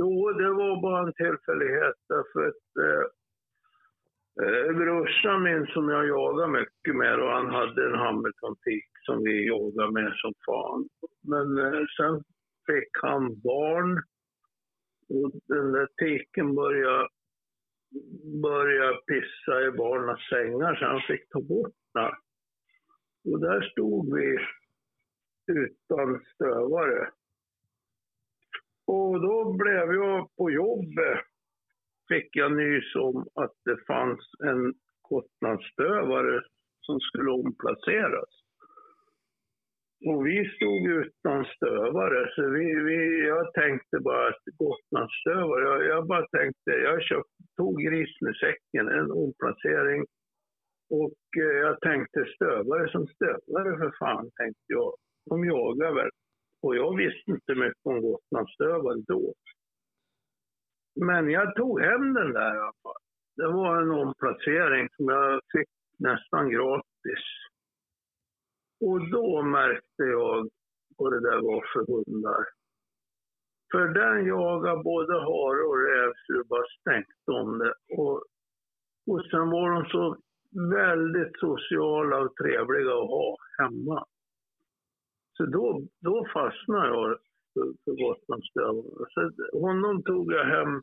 Jo, 0.00 0.12
det 0.40 0.52
var 0.60 0.82
bara 0.86 1.00
en 1.06 1.18
tillfällighet 1.24 1.98
därför 2.14 2.40
att 2.48 2.66
eh, 2.84 3.04
eh 4.42 4.72
brorsan 4.80 5.42
min 5.42 5.66
som 5.66 5.88
jag 5.88 6.08
jagade 6.08 6.52
mycket 6.58 6.94
med 7.02 7.16
och 7.22 7.32
han 7.38 7.50
hade 7.58 7.80
en 7.88 7.98
Hamilton-tik 8.04 8.90
som 9.06 9.16
vi 9.24 9.46
jagade 9.46 9.92
med 9.92 10.12
som 10.22 10.32
fan. 10.46 10.88
Men 11.32 11.46
eh, 11.64 11.84
sen 11.96 12.14
fick 12.68 12.92
han 13.02 13.40
barn 13.40 13.90
och 15.14 15.30
den 15.54 15.72
där 15.72 15.88
tiken 16.02 16.54
började, 16.54 17.08
började 18.42 18.98
pissa 19.10 19.54
i 19.66 19.70
barnens 19.70 20.24
sängar 20.32 20.74
så 20.74 20.84
han 20.84 21.02
fick 21.10 21.28
ta 21.28 21.40
bort 21.40 21.78
den. 21.94 22.14
Och 23.32 23.40
där 23.40 23.60
stod 23.70 24.18
vi 24.18 24.38
utan 25.50 26.20
stövare. 26.34 27.10
Och 28.86 29.20
då 29.20 29.52
blev 29.52 29.94
jag 29.94 30.28
på 30.36 30.50
jobbet, 30.50 31.20
fick 32.08 32.36
jag 32.36 32.52
nys 32.52 32.94
om 32.94 33.28
att 33.34 33.54
det 33.64 33.86
fanns 33.86 34.20
en 34.44 34.74
Gotlandsstövare 35.08 36.42
som 36.80 37.00
skulle 37.00 37.30
omplaceras. 37.30 38.32
Och 40.08 40.26
vi 40.26 40.38
stod 40.56 40.82
utan 41.00 41.44
stövare, 41.44 42.30
så 42.34 42.50
vi, 42.50 42.66
vi, 42.88 43.26
jag 43.26 43.52
tänkte 43.52 43.96
bara 44.00 44.28
att 44.28 44.44
Gotlandsstövare, 44.58 45.62
jag, 45.64 45.84
jag 45.84 46.06
bara 46.06 46.26
tänkte, 46.26 46.70
jag 46.70 47.02
köpt, 47.02 47.34
tog 47.56 47.82
grisen 47.82 48.28
i 48.28 48.34
säcken, 48.34 48.88
en 48.88 49.10
omplacering. 49.10 50.02
Och 50.90 51.22
eh, 51.44 51.56
jag 51.66 51.80
tänkte 51.80 52.24
stövare 52.34 52.90
som 52.92 53.06
stövare 53.06 53.78
för 53.78 53.92
fan, 53.98 54.30
tänkte 54.40 54.68
jag. 54.78 54.92
De 55.24 55.44
jagade 55.44 55.94
väl. 55.94 56.10
Och 56.62 56.76
jag 56.76 56.96
visste 56.96 57.30
inte 57.30 57.54
mycket 57.54 57.86
om 57.86 58.00
Gotlandsstövare 58.00 59.02
då. 59.06 59.34
Men 61.06 61.30
jag 61.30 61.56
tog 61.56 61.80
hem 61.80 62.14
den 62.14 62.32
där 62.32 62.54
i 62.54 62.58
alla 62.58 62.72
fall. 62.82 63.02
Det 63.36 63.46
var 63.46 63.82
en 63.82 63.90
omplacering 63.90 64.88
som 64.96 65.08
jag 65.08 65.40
fick 65.52 65.68
nästan 65.98 66.50
gratis. 66.50 67.24
Och 68.80 69.10
då 69.10 69.42
märkte 69.42 70.02
jag 70.02 70.48
vad 70.96 71.12
det 71.12 71.20
där 71.20 71.40
var 71.42 71.64
för 71.72 71.86
hundar. 71.92 72.44
För 73.72 73.88
den 73.88 74.26
jagar 74.26 74.82
både 74.82 75.12
hare 75.12 75.62
och 75.70 75.78
räv 75.88 76.12
så 76.26 76.32
det 76.32 76.44
bara 76.44 76.64
stänkte 76.80 77.30
om 77.30 77.58
det. 77.58 77.74
Och, 77.96 78.16
och 79.06 79.24
sen 79.30 79.50
var 79.50 79.70
de 79.70 79.84
så 79.90 80.16
väldigt 80.76 81.38
sociala 81.38 82.18
och 82.18 82.36
trevliga 82.36 82.92
att 82.92 83.10
ha 83.16 83.36
hemma. 83.58 84.04
Så 85.40 85.46
då, 85.46 85.82
då 86.00 86.26
fastnade 86.32 86.86
jag 86.86 87.18
för, 87.54 87.74
för 87.84 87.92
Gotlandsstövlarna. 87.92 89.06
Så 89.10 89.58
honom 89.60 90.02
tog 90.02 90.32
jag 90.32 90.44
hem 90.44 90.82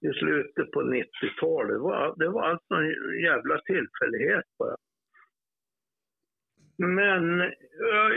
i 0.00 0.18
slutet 0.18 0.70
på 0.70 0.82
90-talet. 0.82 1.74
Det 1.74 1.78
var, 1.78 2.14
det 2.16 2.28
var 2.28 2.42
alltså 2.42 2.74
en 2.74 3.22
jävla 3.22 3.60
tillfällighet 3.60 4.44
bara. 4.58 4.76
Men 6.76 7.52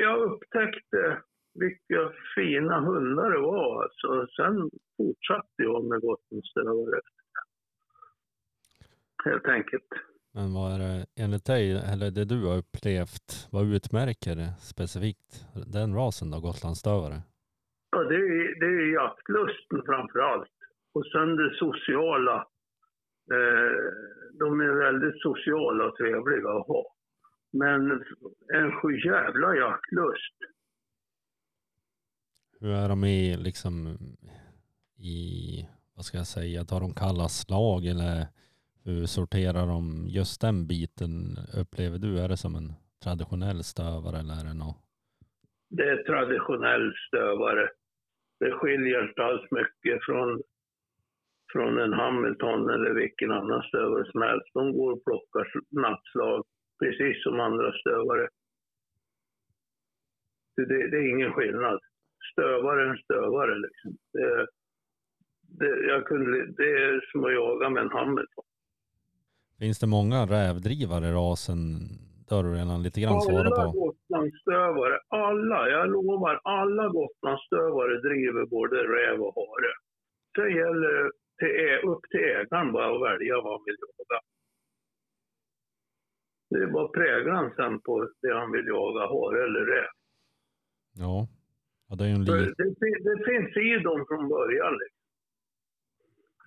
jag, 0.02 0.22
upptäckte 0.22 1.22
vilka 1.54 2.12
fina 2.36 2.80
hundar 2.80 3.32
det 3.32 3.40
var. 3.40 3.84
Alltså. 3.84 4.28
Sen 4.36 4.70
fortsatte 4.98 5.64
jag 5.64 5.86
med 5.86 6.02
Gotlandsstövare. 6.02 7.02
Helt 9.26 9.48
enkelt. 9.48 9.88
Men 10.34 10.54
vad 10.54 10.74
är 10.74 10.80
det 10.80 11.06
enligt 11.16 11.46
dig, 11.46 11.72
eller 11.72 12.12
det 12.12 12.26
du 12.26 12.46
har 12.46 12.58
upplevt, 12.58 13.48
vad 13.52 13.74
utmärker 13.74 14.36
specifikt 14.60 15.46
den 15.74 15.96
rasen 15.96 16.32
då, 16.32 16.40
gotlandsstövare? 16.40 17.22
Ja, 17.92 18.04
det 18.04 18.16
är, 18.16 18.60
det 18.60 18.66
är 18.66 18.94
jaktlusten 18.94 19.82
framför 19.86 20.20
allt. 20.20 20.50
Och 20.94 21.06
sen 21.06 21.36
det 21.36 21.56
sociala. 21.56 22.48
Eh, 23.32 23.74
de 24.40 24.62
är 24.62 24.74
väldigt 24.86 25.22
sociala 25.22 25.86
och 25.86 25.96
trevliga 25.96 26.50
att 26.50 26.68
ha. 26.68 26.96
Men 27.54 27.92
en 28.54 28.72
sjujävla 28.72 29.56
jaktlust. 29.56 30.38
Hur 32.60 32.70
är 32.70 32.90
de 32.90 33.04
i 33.04 33.38
liksom 33.38 33.98
i, 34.98 35.68
vad 35.96 36.06
ska 36.06 36.18
jag 36.18 36.28
säga, 36.28 36.64
tar 36.64 36.80
de 36.80 36.94
kalla 36.94 37.30
slag 37.30 37.86
eller 37.86 38.28
hur 38.86 39.06
sorterar 39.06 39.68
de 39.68 40.06
just 40.08 40.42
den 40.42 40.68
biten? 40.68 41.38
Upplever 41.62 41.98
du, 41.98 42.20
är 42.20 42.30
det 42.30 42.38
som 42.38 42.56
en 42.56 42.74
traditionell 43.04 43.64
stövare 43.64 44.18
eller 44.20 44.34
är 44.42 44.46
det 44.50 44.54
något? 44.54 44.82
Det 45.70 45.90
är 45.90 46.04
traditionell 46.04 46.94
stövare. 47.08 47.70
Det 48.40 48.52
skiljer 48.52 49.10
inte 49.10 49.24
alls 49.24 49.52
mycket 49.52 50.06
från, 50.06 50.42
från 51.52 51.78
en 51.80 51.94
Hamilton 51.94 52.70
eller 52.70 52.94
vilken 52.94 53.32
annan 53.32 53.62
stövare 53.64 54.12
som 54.12 54.22
helst. 54.22 54.50
De 54.54 54.74
går 54.78 54.92
och 54.92 55.04
plockar 55.04 55.48
nattslag 55.70 56.46
precis 56.80 57.24
som 57.24 57.40
andra 57.40 57.72
stövare. 57.82 58.28
Det, 60.56 60.88
det 60.92 60.98
är 60.98 61.10
ingen 61.10 61.34
skillnad. 61.34 61.80
Stövare 62.32 62.82
är 62.82 62.88
en 62.88 62.98
stövare 62.98 63.56
liksom. 63.60 63.98
Det, 64.14 64.48
det, 65.60 65.84
jag 65.92 66.06
kunde, 66.06 66.46
det 66.46 66.72
är 66.84 67.12
som 67.12 67.24
att 67.24 67.34
jaga 67.34 67.70
med 67.70 67.84
en 67.84 67.92
Hamilton. 67.92 68.46
Finns 69.62 69.80
det 69.80 69.88
många 69.98 70.20
rävdrivare 70.26 71.06
i 71.08 71.12
rasen? 71.12 71.60
Det 72.28 72.36
har 72.36 72.44
du 72.44 72.52
redan 72.54 72.84
lite 72.84 73.02
grann 73.02 73.22
svarat 73.22 73.54
Alla 73.54 73.72
på. 73.72 73.80
Gotlandsstövare, 73.80 74.96
alla, 75.08 75.60
jag 75.70 75.90
lovar, 75.96 76.36
alla 76.44 76.86
Gotlandsstövare 76.98 77.96
driver 78.08 78.46
både 78.46 78.76
räv 78.96 79.18
och 79.26 79.34
hare. 79.40 79.72
Sen 80.36 80.50
gäller 80.60 80.92
det 81.04 81.12
till, 81.40 81.54
ä- 81.70 81.82
upp 81.92 82.04
till 82.12 82.20
ägaren 82.40 82.72
bara 82.74 82.90
att 82.96 83.02
välja 83.10 83.36
vad 83.44 83.52
han 83.56 83.64
vill 83.68 83.78
jaga. 83.88 84.20
Det 86.50 86.60
är 86.66 86.72
bara 86.78 86.88
präglan 86.88 87.46
sen 87.56 87.74
på 87.82 87.94
det 88.22 88.34
han 88.40 88.52
vill 88.52 88.68
jaga, 88.68 89.02
hare 89.14 89.40
eller 89.48 89.64
räv. 89.76 89.92
Ja. 91.04 91.28
ja 91.88 91.96
det 91.96 92.04
är 92.04 92.08
ju 92.08 92.14
en, 92.16 92.26
det, 92.26 92.56
fin- 92.82 93.04
det 93.10 93.18
finns 93.30 93.52
i 93.68 93.84
dem 93.84 94.00
från 94.10 94.24
början. 94.36 94.74
Liksom. 94.82 95.01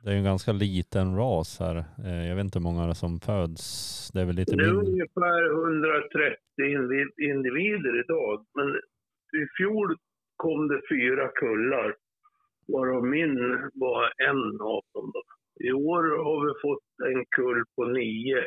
Det 0.05 0.11
är 0.11 0.13
ju 0.13 0.19
en 0.19 0.25
ganska 0.25 0.53
liten 0.53 1.17
ras 1.17 1.61
här. 1.61 1.77
Eh, 2.05 2.29
Jag 2.29 2.37
vet 2.37 2.45
inte 2.45 2.59
hur 2.59 2.65
många 2.65 2.95
som 2.95 3.21
föds. 3.21 4.11
Det 4.13 4.21
är 4.21 4.25
väl 4.27 4.37
lite 4.37 4.57
Det 4.57 4.65
är 4.65 4.73
mindre. 4.73 4.91
ungefär 4.93 5.41
130 5.53 6.39
invi- 6.59 7.15
individer 7.31 8.01
idag. 8.05 8.47
Men 8.55 8.69
i 9.43 9.47
fjol 9.57 9.97
kom 10.37 10.69
det 10.69 10.81
fyra 10.91 11.29
kullar, 11.29 11.97
varav 12.69 13.05
min 13.07 13.35
var 13.75 14.13
en 14.29 14.61
av 14.61 14.83
dem. 14.95 15.11
Då. 15.15 15.23
I 15.69 15.73
år 15.73 16.03
har 16.25 16.47
vi 16.47 16.53
fått 16.63 17.15
en 17.15 17.25
kull 17.37 17.65
på 17.77 17.85
nio 17.85 18.47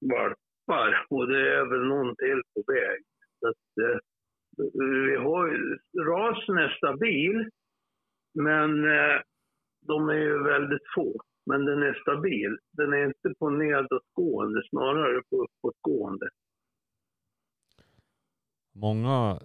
valpar 0.00 1.06
och 1.10 1.28
det 1.28 1.54
är 1.58 1.64
väl 1.64 1.84
någon 1.88 2.16
till 2.16 2.42
på 2.54 2.72
väg. 2.72 3.02
Så 3.40 3.48
att, 3.48 3.84
eh, 3.88 3.98
vi 5.06 5.16
har, 5.16 5.46
ju- 5.48 5.78
rasen 6.04 6.56
är 6.58 6.68
stabil, 6.68 7.50
men 8.34 8.84
eh, 8.84 9.20
de 9.86 10.08
är 10.08 10.14
ju 10.14 10.42
väldigt 10.42 10.86
få. 10.94 11.20
Men 11.46 11.64
den 11.64 11.82
är 11.82 11.94
stabil. 12.02 12.58
Den 12.72 12.92
är 12.92 13.06
inte 13.06 13.34
på 13.38 13.50
nedåtgående, 13.50 14.62
snarare 14.70 15.22
på 15.30 15.46
uppåtgående. 15.46 16.28
Många 18.74 19.40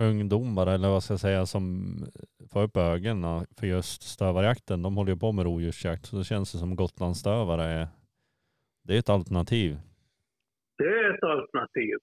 ungdomar, 0.00 0.66
eller 0.66 0.88
vad 0.88 1.02
ska 1.02 1.12
jag 1.12 1.20
säga, 1.20 1.46
som 1.46 1.94
får 2.52 2.62
upp 2.62 2.76
ögonen 2.76 3.46
för 3.58 3.66
just 3.66 4.02
stövarjakten, 4.02 4.82
de 4.82 4.96
håller 4.96 5.12
ju 5.12 5.18
på 5.18 5.32
med 5.32 5.44
rovdjursjakt. 5.44 6.06
Så 6.06 6.16
det 6.16 6.24
känns 6.24 6.52
det 6.52 6.58
som 6.58 6.76
Gotlandsstövare 6.76 7.64
är, 7.64 7.88
det 8.82 8.94
är 8.94 8.98
ett 8.98 9.08
alternativ. 9.08 9.76
Det 10.78 10.84
är 10.84 11.14
ett 11.14 11.22
alternativ. 11.22 11.96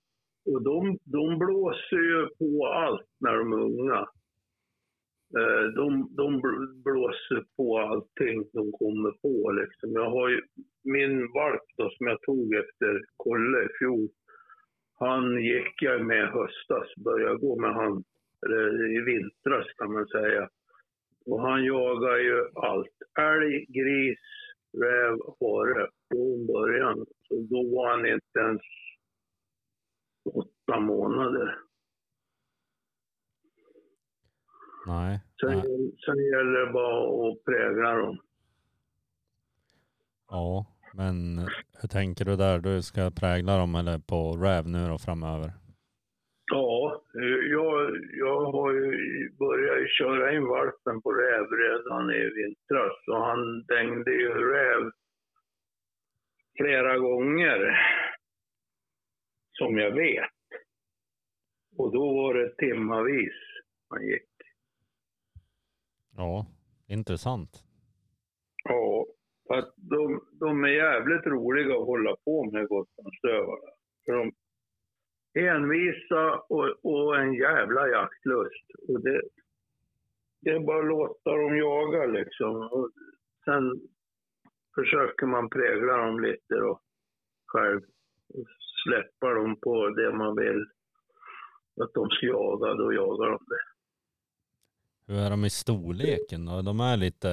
Och 0.46 0.62
de, 0.62 0.98
de 1.04 1.40
blåser 1.40 2.02
ju 2.12 2.28
på 2.40 2.68
allt 2.68 3.08
när 3.20 3.34
de 3.38 3.54
är 3.54 3.58
unga. 3.58 4.08
Eh, 5.36 5.66
de, 5.76 6.16
de 6.16 6.42
blåser 6.84 7.44
på 7.58 7.80
allting 7.80 8.44
de 8.54 8.72
kommer 8.72 9.12
på. 9.12 9.52
Liksom. 9.52 9.92
Jag 9.92 10.10
har 10.10 10.30
ju, 10.30 10.42
min 10.84 11.32
valp 11.34 11.68
då, 11.78 11.90
som 11.90 12.08
jag 12.08 12.22
tog 12.22 12.56
efter 12.56 13.02
Kolle 13.18 13.64
i 13.66 13.68
fjol, 13.80 14.10
han 15.00 15.44
gick 15.44 15.82
jag 15.82 16.06
med 16.06 16.24
i 16.24 16.32
höstas, 16.38 16.96
började 17.04 17.38
gå 17.38 17.60
med 17.60 17.74
han 17.74 18.04
i 18.96 19.00
vintras 19.02 19.68
kan 19.78 19.94
man 19.94 20.08
säga. 20.08 20.50
Och 21.26 21.42
han 21.42 21.66
jagar 21.66 22.18
ju 22.18 22.46
allt. 22.56 22.98
Älg, 23.20 23.66
gris, 23.70 24.20
räv, 24.82 25.18
hare 25.40 25.88
från 26.08 26.48
början. 26.48 27.06
Så 27.28 27.36
då 27.50 27.76
var 27.76 27.90
han 27.90 28.06
inte 28.06 28.40
ens 28.40 28.62
åtta 30.34 30.80
månader. 30.80 31.67
Nej. 34.88 35.20
Sen, 35.42 35.50
nej. 35.50 35.96
sen 36.06 36.18
gäller 36.18 36.66
det 36.66 36.72
bara 36.74 37.30
att 37.30 37.44
prägla 37.46 37.96
dem. 37.96 38.18
Ja, 40.30 40.66
men 40.94 41.40
hur 41.82 41.88
tänker 41.88 42.26
du 42.26 42.36
där? 42.36 42.60
Du 42.60 42.82
ska 42.82 43.12
prägla 43.12 43.58
dem 43.58 43.76
eller 43.76 44.00
på 44.00 44.38
räv 44.46 44.68
nu 44.68 44.88
då 44.88 44.98
framöver? 44.98 45.52
Ja, 46.52 47.02
jag, 47.50 47.92
jag 48.12 48.52
har 48.52 48.72
ju 48.74 48.90
börjat 49.40 49.90
köra 49.90 50.36
in 50.36 50.46
valpen 50.46 51.02
på 51.02 51.12
räv 51.12 51.46
redan 51.52 52.12
i 52.12 52.30
vintras. 52.38 52.98
Och 53.08 53.26
han 53.26 53.64
dängde 53.64 54.12
ju 54.12 54.30
räv 54.30 54.92
flera 56.58 56.98
gånger, 56.98 57.60
som 59.52 59.78
jag 59.78 59.92
vet. 59.92 60.38
Och 61.78 61.94
då 61.94 62.14
var 62.14 62.34
det 62.34 62.56
timmavis 62.56 63.36
han 63.90 64.06
gick. 64.06 64.37
Ja, 66.18 66.46
intressant. 66.88 67.64
Ja, 68.64 69.06
för 69.48 69.54
att 69.54 69.74
de, 69.76 70.22
de 70.40 70.64
är 70.64 70.68
jävligt 70.68 71.26
roliga 71.26 71.76
att 71.76 71.86
hålla 71.86 72.16
på 72.26 72.52
med 72.52 72.68
Gotlandsstövare. 72.68 73.72
För 74.06 74.14
de 74.14 74.32
är 75.34 75.56
envisa 75.56 76.40
och, 76.40 76.86
och 76.86 77.18
en 77.20 77.34
jävla 77.34 77.88
jaktlust. 77.88 78.66
Och 78.88 79.02
det, 79.02 79.22
det 80.42 80.50
är 80.50 80.60
bara 80.60 80.80
att 80.80 80.88
låta 80.88 81.32
dem 81.32 81.58
jaga 81.58 82.06
liksom. 82.06 82.56
Och 82.56 82.92
sen 83.46 83.82
försöker 84.76 85.26
man 85.26 85.50
prägla 85.50 85.98
dem 85.98 86.20
lite 86.20 86.56
då 86.56 86.80
själv. 87.48 87.82
Och 88.34 88.46
släppa 88.84 89.34
dem 89.34 89.60
på 89.62 89.90
det 89.90 90.14
man 90.14 90.36
vill 90.36 90.66
att 91.82 91.94
de 91.94 92.10
ska 92.10 92.26
jaga, 92.26 92.74
då 92.74 92.94
jagar 92.94 93.30
de 93.30 93.40
det. 93.48 93.77
Hur 95.10 95.20
är 95.26 95.30
de 95.30 95.46
i 95.46 95.50
storleken 95.50 96.46
då? 96.46 96.62
De 96.62 96.80
är 96.80 96.98
lite 96.98 97.32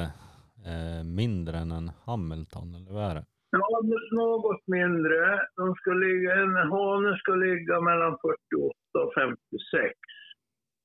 eh, 0.71 1.03
mindre 1.21 1.57
än 1.57 1.71
en 1.79 1.89
Hamilton, 2.07 2.69
eller 2.75 2.93
vad 2.97 3.11
är 3.11 3.15
det? 3.15 3.25
Ja, 3.51 3.81
något 4.13 4.65
mindre. 4.67 5.19
De 5.57 5.75
ska 5.75 5.91
ligga, 5.91 6.33
en 6.43 6.57
hane 6.75 7.19
ska 7.19 7.33
ligga 7.35 7.81
mellan 7.81 8.19
48 8.23 8.99
och 9.05 9.15
56. 9.15 9.95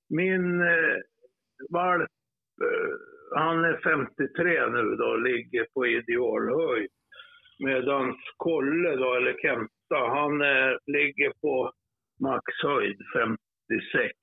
Min 0.09 0.61
eh, 0.61 0.97
valp, 1.69 2.11
eh, 2.67 2.93
han 3.35 3.65
är 3.65 3.77
53 3.83 4.69
nu 4.69 4.95
då, 4.95 5.15
ligger 5.15 5.65
på 5.73 5.87
idealhöjd. 5.87 6.91
Medan 7.59 8.15
Kolle 8.37 8.95
då, 8.95 9.15
eller 9.15 9.35
Kenta, 9.41 9.99
han 10.17 10.41
eh, 10.41 10.73
ligger 10.95 11.31
på 11.41 11.71
maxhöjd 12.19 12.97
56. 13.13 14.13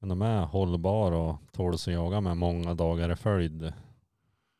Men 0.00 0.08
de 0.08 0.22
är 0.22 0.44
hållbara 0.44 1.16
och 1.16 1.36
tål 1.52 1.74
att 1.74 1.86
jaga 1.86 2.20
med 2.20 2.36
många 2.36 2.74
dagar 2.74 3.12
i 3.12 3.16
följd. 3.16 3.72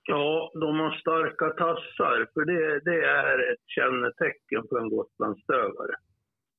Ja, 0.08 0.50
de 0.54 0.80
har 0.80 0.90
starka 0.90 1.48
tassar, 1.50 2.28
för 2.34 2.44
det, 2.44 2.80
det 2.90 3.00
är 3.04 3.52
ett 3.52 3.64
kännetecken 3.66 4.68
på 4.68 4.78
en 4.78 4.88
gotlandsstövare. 4.88 5.94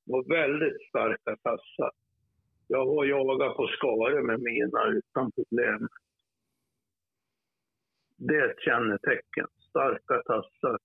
Och 0.09 0.31
väldigt 0.31 0.89
starka 0.89 1.35
tassar. 1.43 1.91
Jag 2.67 2.85
har 2.85 3.05
jagat 3.05 3.57
på 3.57 3.67
skare 3.67 4.23
med 4.23 4.39
mina 4.39 4.81
utan 4.85 5.31
problem. 5.31 5.87
Det 8.17 8.35
är 8.35 8.49
ett 8.49 8.59
kännetecken, 8.59 9.47
starka 9.69 10.21
tassar. 10.25 10.77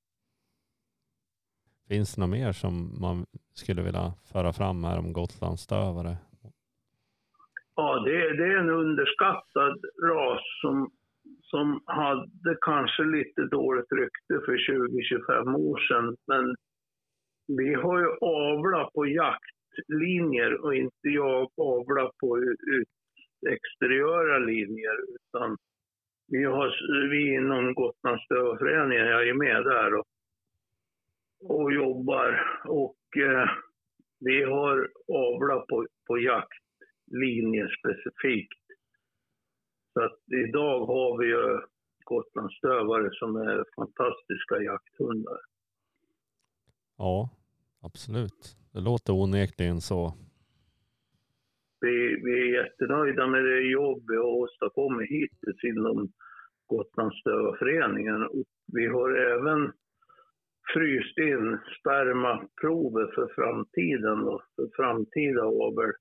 Finns 1.88 2.14
det 2.14 2.20
något 2.20 2.30
mer 2.30 2.52
som 2.52 3.00
man 3.00 3.26
skulle 3.54 3.82
vilja 3.82 4.12
föra 4.32 4.52
fram 4.52 4.84
här 4.84 4.98
om 4.98 5.12
gotlandsstövare? 5.12 6.16
Ja, 7.74 8.02
det, 8.04 8.36
det 8.36 8.44
är 8.44 8.56
en 8.56 8.70
underskattad 8.70 9.80
ras 10.02 10.40
som, 10.60 10.90
som 11.42 11.82
hade 11.86 12.56
kanske 12.60 13.02
lite 13.02 13.42
dåligt 13.42 13.92
rykte 13.92 14.44
för 14.44 14.56
20-25 14.56 15.56
år 15.56 15.78
sedan. 15.78 16.16
Men 16.26 16.54
vi 17.56 17.74
har 17.74 18.00
ju 18.00 18.08
avlat 18.20 18.92
på 18.92 19.06
jaktlinjer 19.06 20.64
och 20.64 20.74
inte 20.74 21.08
jag 21.08 21.50
avlat 21.56 22.16
på 22.16 22.38
ut, 22.38 22.88
exteriöra 23.48 24.38
linjer. 24.38 24.96
Utan 25.14 25.56
vi, 26.28 26.44
har, 26.44 26.74
vi 27.10 27.34
inom 27.34 27.74
Gotlandsdövarföreningen, 27.74 29.06
jag 29.06 29.28
är 29.28 29.34
med 29.34 29.64
där 29.64 29.94
och, 29.94 30.06
och 31.48 31.72
jobbar. 31.72 32.60
Och 32.64 32.96
eh, 33.16 33.48
vi 34.20 34.42
har 34.42 34.88
avlat 35.12 35.66
på, 35.66 35.86
på 36.06 36.18
jaktlinjer 37.12 37.68
specifikt. 37.78 38.62
Så 39.92 40.04
att 40.04 40.18
idag 40.48 40.86
har 40.86 41.18
vi 41.18 41.26
ju 41.26 41.60
Gotlandsdövare 42.04 43.10
som 43.12 43.36
är 43.36 43.64
fantastiska 43.76 44.62
jakthundar. 44.62 45.38
Ja, 46.98 47.30
absolut. 47.82 48.56
Det 48.72 48.80
låter 48.80 49.12
onekligen 49.12 49.80
så. 49.80 50.14
Vi, 51.80 52.20
vi 52.24 52.32
är 52.40 52.64
jättenöjda 52.64 53.26
med 53.26 53.44
det 53.44 53.60
jobb 53.60 54.02
vi 54.08 54.16
har 54.16 54.24
åstadkommit 54.24 55.10
hittills 55.10 55.64
inom 55.64 56.12
Gotlandsdövarföreningen. 56.66 58.22
Och 58.22 58.46
Vi 58.72 58.86
har 58.86 59.10
även 59.16 59.72
fryst 60.74 61.18
in 61.18 61.58
spermaprover 61.80 63.12
för 63.14 63.32
framtiden, 63.34 64.18
då, 64.20 64.42
för 64.56 64.68
framtida 64.76 65.42
avel. 65.42 65.92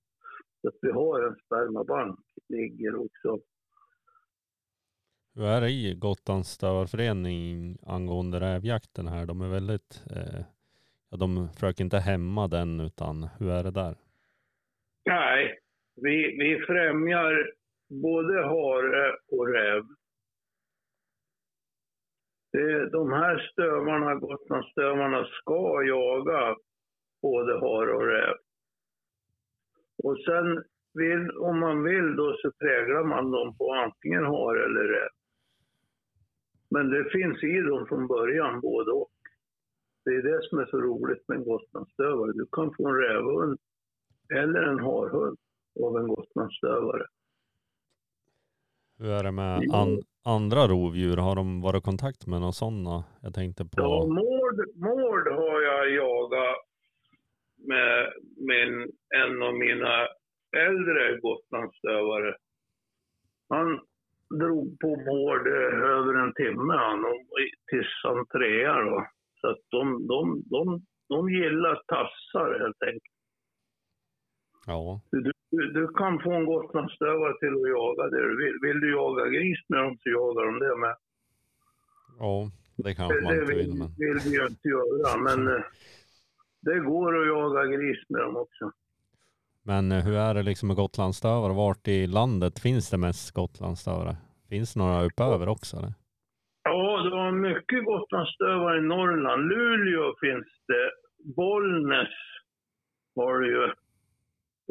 Så 0.62 0.68
att 0.68 0.78
vi 0.82 0.92
har 0.92 1.28
en 1.28 1.36
spermabank, 1.36 2.20
ligger 2.50 2.96
också. 2.96 3.40
Hur 5.36 5.46
är 5.46 5.62
det 5.62 5.70
i 5.70 5.96
Gotlands 5.96 6.50
stövarförening 6.50 7.78
angående 7.88 8.40
rävjakten 8.40 9.08
här? 9.08 9.26
De 9.26 9.42
är 9.42 9.50
väldigt, 9.50 10.04
eh, 10.16 10.46
ja 11.10 11.18
de 11.18 11.50
försöker 11.54 11.84
inte 11.84 11.98
hämma 11.98 12.48
den 12.48 12.80
utan 12.80 13.30
hur 13.40 13.50
är 13.50 13.64
det 13.64 13.72
där? 13.72 13.96
Nej, 15.06 15.60
vi, 15.96 16.38
vi 16.40 16.66
främjar 16.68 17.52
både 17.90 18.44
hare 18.44 19.16
och 19.32 19.48
räv. 19.48 19.84
De 22.92 23.12
här 23.12 23.50
stövarna, 23.52 24.16
Gotlandsstövarna, 24.16 25.26
ska 25.26 25.84
jaga 25.84 26.56
både 27.22 27.54
hare 27.54 27.94
och 27.94 28.06
räv. 28.08 28.36
Och 30.04 30.18
sen, 30.26 30.64
vill, 30.94 31.32
om 31.32 31.60
man 31.60 31.84
vill 31.84 32.16
då, 32.16 32.36
så 32.42 32.52
präglar 32.52 33.04
man 33.04 33.32
dem 33.32 33.58
på 33.58 33.74
antingen 33.74 34.26
hare 34.26 34.66
eller 34.66 34.84
räv. 34.84 35.10
Men 36.70 36.90
det 36.90 37.10
finns 37.10 37.44
i 37.44 37.60
dem 37.62 37.86
från 37.88 38.08
början, 38.08 38.62
både 38.62 38.92
och. 38.92 39.12
Det 40.06 40.12
är 40.12 40.22
det 40.22 40.40
som 40.50 40.60
är 40.60 40.66
så 40.66 40.82
roligt 40.82 41.28
med 41.28 41.38
en 41.38 41.44
Gotlandsstövare. 41.44 42.32
Du 42.34 42.48
kan 42.52 42.74
få 42.78 42.88
en 42.88 42.96
rävhund 42.96 43.60
eller 44.34 44.62
en 44.62 44.80
harhund 44.80 45.38
av 45.84 45.98
en 45.98 46.08
Gotlandsstövare. 46.08 47.06
Hur 49.00 49.12
är 49.12 49.24
det 49.24 49.32
med 49.32 49.62
an, 49.74 50.02
andra 50.26 50.68
rovdjur? 50.68 51.18
Har 51.18 51.36
de 51.36 51.62
varit 51.62 51.84
i 51.84 51.86
kontakt 51.86 52.28
med 52.28 52.40
några 52.40 52.52
sådana? 52.52 53.04
Jag 53.22 53.34
tänkte 53.34 53.66
på... 53.66 53.72
Ja, 53.76 54.06
mård, 54.06 54.58
mård 54.76 55.28
har 55.28 55.62
jag 55.62 55.92
jagat 55.92 56.71
med 57.68 58.14
min, 58.38 58.92
en 59.16 59.42
av 59.42 59.54
mina 59.54 60.08
äldre 60.58 61.20
Gotlandsstövare. 61.22 62.36
Han 63.50 63.80
drog 64.40 64.80
på 64.80 64.88
eh, 65.48 65.80
över 65.96 66.14
en 66.14 66.34
timme 66.34 66.74
han, 66.74 67.06
tills 67.70 68.02
han 68.04 68.26
trea 68.26 68.82
då. 68.82 69.08
Så 69.42 69.48
att 69.48 69.60
de, 69.70 70.08
de, 70.08 70.44
de, 70.46 70.86
de 71.10 71.30
gillar 71.30 71.76
tassar 71.76 72.60
helt 72.60 72.84
enkelt. 72.84 73.16
Ja, 74.68 75.02
Du, 75.12 75.32
du, 75.52 75.72
du 75.72 75.88
kan 75.88 76.20
få 76.20 76.32
en 76.32 76.46
Gotlandsstövare 76.46 77.40
till 77.40 77.54
att 77.54 77.70
jaga 77.70 78.10
det 78.10 78.22
du 78.30 78.38
vill. 78.38 78.58
Vill 78.62 78.80
du 78.80 78.92
jaga 78.92 79.26
gris 79.26 79.60
med 79.70 79.80
dem 79.80 79.98
så 80.04 80.10
jagar 80.10 80.46
de 80.46 80.60
det 80.60 80.78
med. 80.78 80.96
ja 82.20 82.52
det 82.84 82.96
kanske 82.96 83.22
man 83.22 83.34
Det, 83.34 83.42
inte 83.42 83.52
det 83.52 83.58
vill 83.58 83.68
vill, 83.68 83.80
men... 83.80 83.88
vill 83.98 84.20
vi 84.26 84.38
ju 84.38 84.48
inte 84.48 84.68
göra, 84.68 85.18
men 85.18 85.48
eh, 85.56 85.64
det 86.62 86.80
går 86.80 87.22
att 87.22 87.28
jaga 87.28 87.66
gris 87.66 88.10
med 88.10 88.22
dem 88.22 88.38
också. 88.38 88.72
Men 89.64 89.92
eh, 89.92 90.04
hur 90.04 90.18
är 90.18 90.34
det 90.34 90.44
liksom 90.44 90.68
med 90.68 90.78
gotlandsstövare? 90.78 91.54
Vart 91.54 91.88
i 91.88 92.08
landet 92.08 92.60
finns 92.60 92.90
det 92.90 92.98
mest 92.98 93.32
gotlandsstövare? 93.32 94.16
Finns 94.50 94.74
det 94.74 94.80
några 94.80 95.04
uppöver 95.04 95.50
också 95.50 95.78
eller? 95.78 95.94
Ja, 96.64 97.02
det 97.04 97.10
var 97.10 97.32
mycket 97.32 97.86
Gotlandsstövare 97.86 98.78
i 98.78 98.82
Norrland. 98.82 99.50
Luleå 99.50 100.16
finns 100.22 100.48
det. 100.68 100.92
Bollnäs 101.36 102.16
har 103.16 103.40
det 103.40 103.48
ju. 103.48 103.64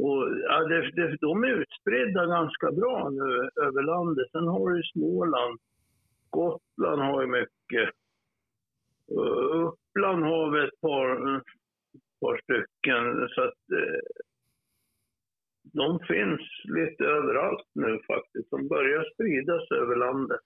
Och, 0.04 0.20
ja, 0.48 0.58
det, 0.68 0.90
det, 0.90 1.16
de 1.20 1.44
är 1.44 1.48
utspridda 1.48 2.26
ganska 2.26 2.72
bra 2.72 3.10
nu 3.10 3.50
över 3.66 3.82
landet. 3.82 4.30
Sen 4.32 4.46
har 4.46 4.70
du 4.70 4.82
Småland. 4.82 5.58
Gotland 6.30 7.02
har 7.02 7.20
ju 7.22 7.26
mycket. 7.26 7.90
Uppland 9.54 10.24
har 10.24 10.50
vi 10.50 10.68
ett 10.68 10.80
par, 10.80 11.42
par 12.20 12.40
stycken. 12.44 13.28
Så 13.28 13.42
att, 13.42 13.62
eh, 13.80 14.00
de 15.62 15.98
finns 15.98 16.40
lite 16.64 17.04
överallt 17.04 17.68
nu 17.74 18.00
faktiskt. 18.06 18.50
De 18.50 18.68
börjar 18.68 19.04
spridas 19.14 19.70
över 19.70 19.96
landet. 19.96 20.40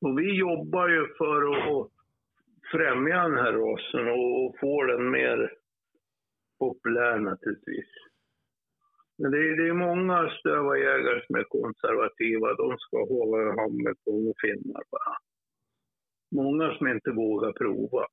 Och 0.00 0.18
vi 0.18 0.38
jobbar 0.38 0.88
ju 0.88 1.06
för 1.18 1.42
att 1.52 1.90
främja 2.72 3.22
den 3.22 3.38
här 3.38 3.52
rasen 3.52 4.08
och 4.08 4.58
få 4.60 4.84
den 4.84 5.10
mer 5.10 5.52
populär 6.58 7.18
naturligtvis. 7.18 7.90
Men 9.18 9.30
det 9.30 9.38
är, 9.38 9.56
det 9.56 9.68
är 9.68 9.72
många 9.72 10.30
stövarjägare 10.40 11.26
som 11.26 11.36
är 11.36 11.44
konservativa. 11.44 12.54
De 12.54 12.78
ska 12.78 12.96
ha 12.96 13.24
hammerkong 13.62 14.28
och 14.28 14.40
finnar 14.40 14.82
bara. 14.90 15.16
Många 16.34 16.74
som 16.74 16.88
inte 16.88 17.10
vågar 17.10 17.52
prova. 17.52 18.06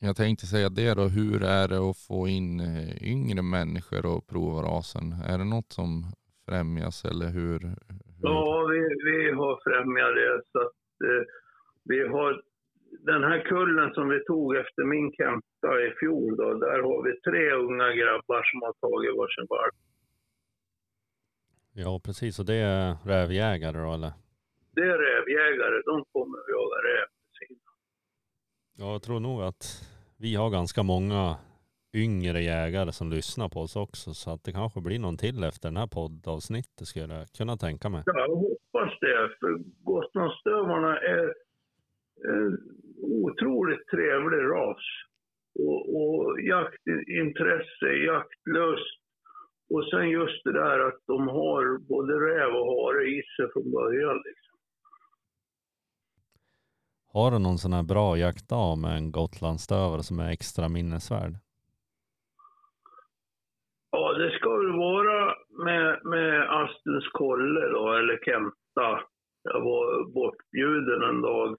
Jag 0.00 0.16
tänkte 0.16 0.46
säga 0.46 0.68
det 0.68 0.94
då, 0.94 1.04
hur 1.18 1.42
är 1.42 1.68
det 1.68 1.80
att 1.90 1.98
få 2.08 2.28
in 2.28 2.60
eh, 2.60 3.12
yngre 3.12 3.42
människor 3.42 4.06
och 4.12 4.26
prova 4.32 4.60
rasen? 4.62 5.06
Är 5.30 5.38
det 5.38 5.44
något 5.44 5.72
som 5.72 5.90
främjas 6.48 7.04
eller 7.04 7.28
hur? 7.38 7.60
hur? 7.60 8.24
Ja, 8.28 8.66
vi, 8.70 8.80
vi 9.08 9.30
har 9.40 9.54
främjat 9.66 10.14
det. 10.20 10.42
Så 10.52 10.58
att, 10.66 10.80
eh, 11.08 11.22
vi 11.84 11.98
har 12.14 12.42
den 13.10 13.22
här 13.22 13.40
kullen 13.52 13.94
som 13.94 14.08
vi 14.08 14.24
tog 14.24 14.56
efter 14.56 14.82
min 14.84 15.12
Kenta 15.12 15.72
i 15.86 15.90
fjol, 16.00 16.36
då, 16.36 16.54
där 16.54 16.80
har 16.88 16.98
vi 17.06 17.12
tre 17.28 17.52
unga 17.52 17.88
grabbar 18.00 18.42
som 18.50 18.58
har 18.62 18.74
tagit 18.84 19.16
varsin 19.18 19.46
valp. 19.48 19.74
Ja 21.72 22.00
precis, 22.06 22.38
och 22.38 22.46
det 22.46 22.54
är 22.54 22.96
rävjägare 23.12 23.78
då 23.84 23.92
eller? 23.94 24.12
Det 24.74 24.86
är 24.92 24.98
rävjägare, 25.08 25.82
de 25.90 26.04
kommer 26.12 26.38
att 26.38 26.50
jaga 26.56 26.78
räv. 26.88 27.08
Ja, 28.80 28.92
jag 28.92 29.02
tror 29.02 29.20
nog 29.20 29.42
att 29.42 29.64
vi 30.18 30.34
har 30.34 30.50
ganska 30.50 30.82
många 30.82 31.36
yngre 31.94 32.40
jägare 32.40 32.92
som 32.92 33.10
lyssnar 33.10 33.48
på 33.48 33.60
oss 33.60 33.76
också. 33.76 34.14
Så 34.14 34.30
att 34.30 34.44
det 34.44 34.52
kanske 34.52 34.80
blir 34.80 34.98
någon 34.98 35.16
till 35.16 35.44
efter 35.44 35.68
den 35.68 35.76
här 35.76 35.86
poddavsnittet 35.86 36.86
skulle 36.88 37.14
jag 37.14 37.28
kunna 37.38 37.56
tänka 37.56 37.88
mig. 37.88 38.02
Ja, 38.06 38.18
jag 38.18 38.36
hoppas 38.46 38.92
det, 39.00 39.18
för 39.40 39.52
Gotlandsstövarna 39.84 40.98
är 40.98 41.26
en 42.34 42.58
otroligt 43.24 43.86
trevlig 43.94 44.42
ras. 44.54 44.84
Och, 45.66 45.82
och 46.00 46.40
jaktintresse, 46.40 47.88
jaktlust 48.10 48.98
och 49.74 49.84
sen 49.90 50.08
just 50.10 50.44
det 50.44 50.52
där 50.52 50.78
att 50.88 51.00
de 51.06 51.28
har 51.28 51.78
både 51.78 52.14
räv 52.28 52.50
och 52.58 52.68
hare 52.74 53.02
i 53.16 53.22
sig 53.22 53.46
från 53.52 53.70
början. 53.70 54.16
Liksom. 54.28 54.47
Har 57.12 57.30
du 57.30 57.38
någon 57.38 57.58
sån 57.58 57.72
här 57.72 57.82
bra 57.82 58.16
jaktdag 58.16 58.78
med 58.78 58.96
en 58.96 59.12
gotlandsstövare 59.12 60.02
som 60.02 60.20
är 60.20 60.30
extra 60.30 60.68
minnesvärd? 60.68 61.34
Ja, 63.90 64.12
det 64.12 64.30
ska 64.30 64.56
väl 64.56 64.72
vara 64.72 65.34
med, 65.64 66.00
med 66.04 66.50
Astens 66.50 67.08
kolle 67.12 67.60
då, 67.60 67.92
eller 67.92 68.18
Kenta. 68.24 68.88
Jag 69.42 69.60
var 69.60 70.12
bortbjuden 70.12 71.02
en 71.02 71.22
dag 71.22 71.56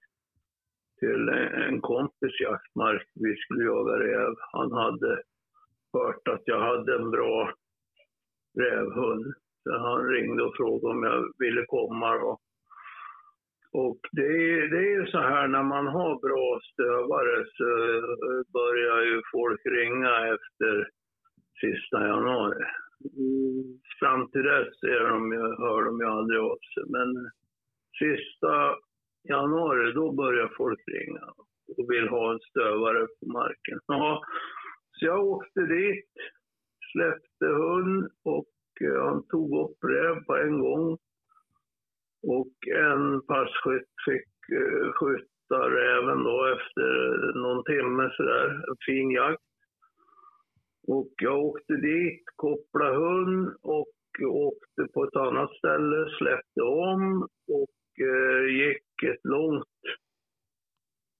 till 0.98 1.28
en, 1.28 1.62
en 1.62 1.80
kompis 1.80 2.40
jaktmark. 2.40 3.08
Vi 3.14 3.36
skulle 3.36 3.64
jaga 3.64 3.98
räv. 3.98 4.34
Han 4.52 4.72
hade 4.72 5.22
hört 5.92 6.28
att 6.28 6.42
jag 6.44 6.60
hade 6.60 6.94
en 6.94 7.10
bra 7.10 7.52
rävhund. 8.58 9.34
Så 9.62 9.78
han 9.78 10.04
ringde 10.04 10.42
och 10.42 10.56
frågade 10.56 10.94
om 10.94 11.02
jag 11.02 11.32
ville 11.38 11.64
komma. 11.66 12.18
Då. 12.18 12.38
Och 13.72 14.00
det 14.12 14.26
är, 14.26 14.68
det 14.70 14.78
är 14.78 14.94
ju 15.00 15.06
så 15.06 15.18
här 15.18 15.48
när 15.48 15.62
man 15.62 15.86
har 15.86 16.20
bra 16.26 16.60
stövare 16.72 17.44
så 17.56 17.68
eh, 17.94 18.42
börjar 18.52 19.02
ju 19.02 19.22
folk 19.32 19.60
ringa 19.64 20.34
efter 20.34 20.88
sista 21.60 22.06
januari. 22.06 22.64
Mm, 23.16 23.80
fram 24.00 24.30
till 24.30 24.42
dess 24.42 24.82
är 24.82 25.08
de 25.08 25.32
ju, 25.32 25.42
hör 25.62 25.84
de 25.84 26.00
ju 26.00 26.06
aldrig 26.06 26.40
av 26.40 26.58
sig. 26.74 26.84
Men 26.88 27.08
eh, 27.16 27.30
sista 27.98 28.74
januari, 29.28 29.92
då 29.92 30.12
börjar 30.12 30.52
folk 30.56 30.80
ringa 30.86 31.26
och 31.76 31.86
vill 31.92 32.08
ha 32.08 32.32
en 32.32 32.40
stövare 32.40 33.06
på 33.06 33.26
marken. 33.32 33.78
Ja, 33.86 34.22
så 34.92 35.06
jag 35.06 35.26
åkte 35.26 35.60
dit, 35.60 36.12
släppte 36.92 37.46
hund 37.46 38.10
och 38.24 38.52
eh, 38.80 39.04
han 39.04 39.26
tog 39.26 39.48
upp 39.60 39.84
räv 39.84 40.24
på 40.24 40.36
en 40.36 40.60
gång. 40.60 40.98
Och 42.22 42.54
en 42.76 43.22
passkytt 43.26 43.94
fick 44.06 44.58
eh, 44.58 44.92
skjuta 44.92 45.70
räven 45.70 46.24
då 46.24 46.46
efter 46.56 46.88
någon 47.34 47.64
timme 47.64 48.10
sådär, 48.16 48.48
en 48.68 48.76
fin 48.86 49.10
jakt. 49.10 49.42
Och 50.88 51.12
jag 51.16 51.44
åkte 51.44 51.74
dit, 51.76 52.22
kopplade 52.36 52.96
hund 52.96 53.54
och 53.62 53.92
åkte 54.26 54.92
på 54.94 55.04
ett 55.04 55.16
annat 55.16 55.50
ställe, 55.50 56.10
släppte 56.18 56.62
om 56.62 57.22
och 57.48 58.06
eh, 58.06 58.44
gick 58.56 59.02
ett 59.12 59.24
långt, 59.24 59.80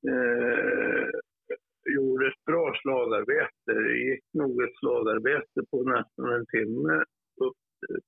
eh, 0.08 1.08
gjorde 1.94 2.28
ett 2.28 2.44
bra 2.46 2.74
slagarbete. 2.82 3.72
Det 3.72 3.98
gick 3.98 4.24
nog 4.32 4.62
ett 4.62 4.76
slagarbete 4.80 5.60
på 5.70 5.82
nästan 5.82 6.32
en 6.32 6.46
timme. 6.46 7.04
Upp, 7.40 7.56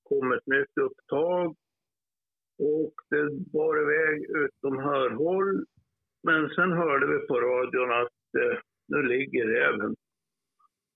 kom 0.03 0.33
ett 0.33 0.47
nytt 0.47 0.79
upptag 0.81 1.57
och 2.59 2.93
det 3.11 3.31
bar 3.53 3.77
iväg 3.83 4.23
utom 4.45 4.79
hörhåll. 4.79 5.65
Men 6.23 6.49
sen 6.51 6.73
hörde 6.73 7.07
vi 7.07 7.27
på 7.27 7.41
radion 7.41 7.91
att 7.93 8.43
eh, 8.43 8.59
nu 8.89 9.03
ligger 9.03 9.47
räven. 9.47 9.95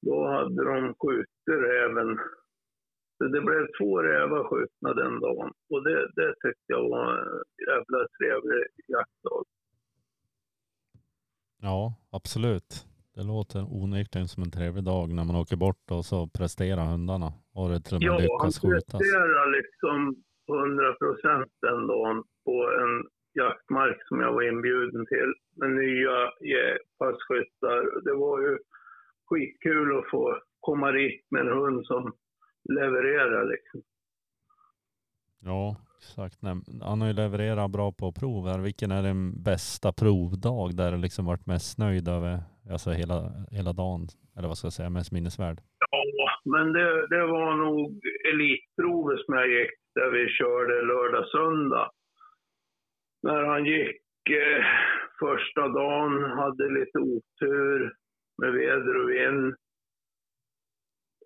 Då 0.03 0.27
hade 0.27 0.64
de 0.64 0.95
skjutit 0.95 1.49
räven. 1.49 2.19
Så 3.19 3.25
det 3.25 3.40
blev 3.40 3.66
två 3.79 4.03
rävar 4.03 4.45
skjutna 4.49 4.95
den 4.95 5.21
dagen. 5.21 5.53
Och 5.71 5.85
det, 5.85 6.11
det 6.16 6.35
tyckte 6.42 6.66
jag 6.77 6.88
var 6.88 7.12
en 7.12 7.42
jävla 7.69 8.09
trevlig 8.19 8.62
jaktdag. 8.88 9.45
Ja, 11.62 11.95
absolut. 12.11 12.87
Det 13.14 13.23
låter 13.23 13.62
onekligen 13.83 14.29
som 14.29 14.42
en 14.42 14.51
trevlig 14.51 14.85
dag 14.85 15.12
när 15.12 15.25
man 15.25 15.37
åker 15.37 15.57
bort 15.57 15.90
och 15.90 16.05
så 16.05 16.27
presterar 16.38 16.85
hundarna 16.85 17.33
och 17.55 17.69
det 17.69 17.81
till 17.81 17.97
och 17.97 18.03
med 18.03 18.07
Ja, 18.07 18.12
han 18.12 18.23
lyckas 18.23 18.59
skjutas. 18.61 18.92
presterar 19.01 19.47
liksom 19.59 20.25
100 20.49 20.95
procent 20.95 21.53
den 21.61 21.87
dagen 21.87 22.25
på 22.45 22.57
en 22.83 23.05
jaktmark 23.43 23.99
som 24.09 24.21
jag 24.21 24.33
var 24.33 24.43
inbjuden 24.43 25.07
till 25.07 25.35
med 25.57 25.71
nya 25.71 26.17
passkyttar. 26.99 28.05
Det 28.05 28.15
var 28.15 28.41
ju 28.41 28.59
skitkul 29.27 29.99
att 29.99 30.11
få 30.11 30.39
komma 30.61 30.93
dit 30.93 31.27
med 31.31 31.41
en 31.41 31.53
hund 31.59 31.87
som 31.87 32.13
levererar 32.69 33.45
liksom. 33.49 33.83
Ja, 35.41 35.77
exakt. 35.99 36.43
Nej, 36.43 36.55
Han 36.83 37.01
har 37.01 37.09
ju 37.09 37.15
levererat 37.15 37.71
bra 37.71 37.93
på 37.93 38.13
prov 38.13 38.49
här. 38.49 38.59
Vilken 38.59 38.91
är 38.91 39.03
den 39.03 39.43
bästa 39.43 39.93
provdag 39.93 40.77
där 40.77 40.93
du 40.93 40.99
liksom 40.99 41.27
varit 41.27 41.47
mest 41.47 41.79
nöjd 41.79 42.09
över 42.09 42.39
alltså 42.71 42.91
hela, 42.91 43.33
hela 43.51 43.73
dagen? 43.73 44.09
Eller 44.37 44.49
vad 44.49 44.59
ska 44.59 44.67
jag 44.67 44.73
säga, 44.73 44.91
mest 44.91 45.13
minnesvärd? 45.13 45.59
Ja, 45.91 46.29
men 46.45 46.73
det, 46.73 47.07
det 47.07 47.27
var 47.27 47.57
nog 47.57 48.01
elitprovet 48.33 49.19
som 49.25 49.35
jag 49.35 49.49
gick 49.49 49.71
där 49.97 50.11
vi 50.11 50.29
körde 50.29 50.83
lördag, 50.83 51.29
söndag. 51.29 51.91
När 53.23 53.43
han 53.45 53.65
gick 53.65 54.31
eh, 54.31 54.65
första 55.21 55.69
dagen, 55.69 56.23
hade 56.23 56.71
lite 56.79 56.99
otur 56.99 57.93
med 58.43 58.53
väder 58.53 58.97
och 59.03 59.11
vind. 59.11 59.55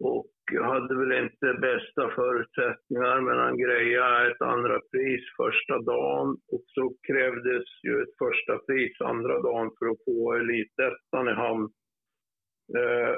Och 0.01 0.31
hade 0.63 0.95
väl 0.99 1.13
inte 1.13 1.55
bästa 1.61 2.11
förutsättningar, 2.11 3.21
men 3.21 3.39
han 3.39 3.59
grejade 3.59 4.31
ett 4.31 4.43
andra 4.43 4.81
pris 4.91 5.25
första 5.37 5.79
dagen. 5.79 6.29
Och 6.53 6.65
så 6.67 6.95
krävdes 7.09 7.65
ju 7.85 8.03
ett 8.03 8.15
första 8.19 8.59
pris 8.59 9.01
andra 9.01 9.43
dagen 9.43 9.71
för 9.79 9.87
att 9.87 10.05
få 10.05 10.33
elitettan 10.33 11.29
i 11.29 11.33
hamn. 11.33 11.69
Eh, 12.79 13.15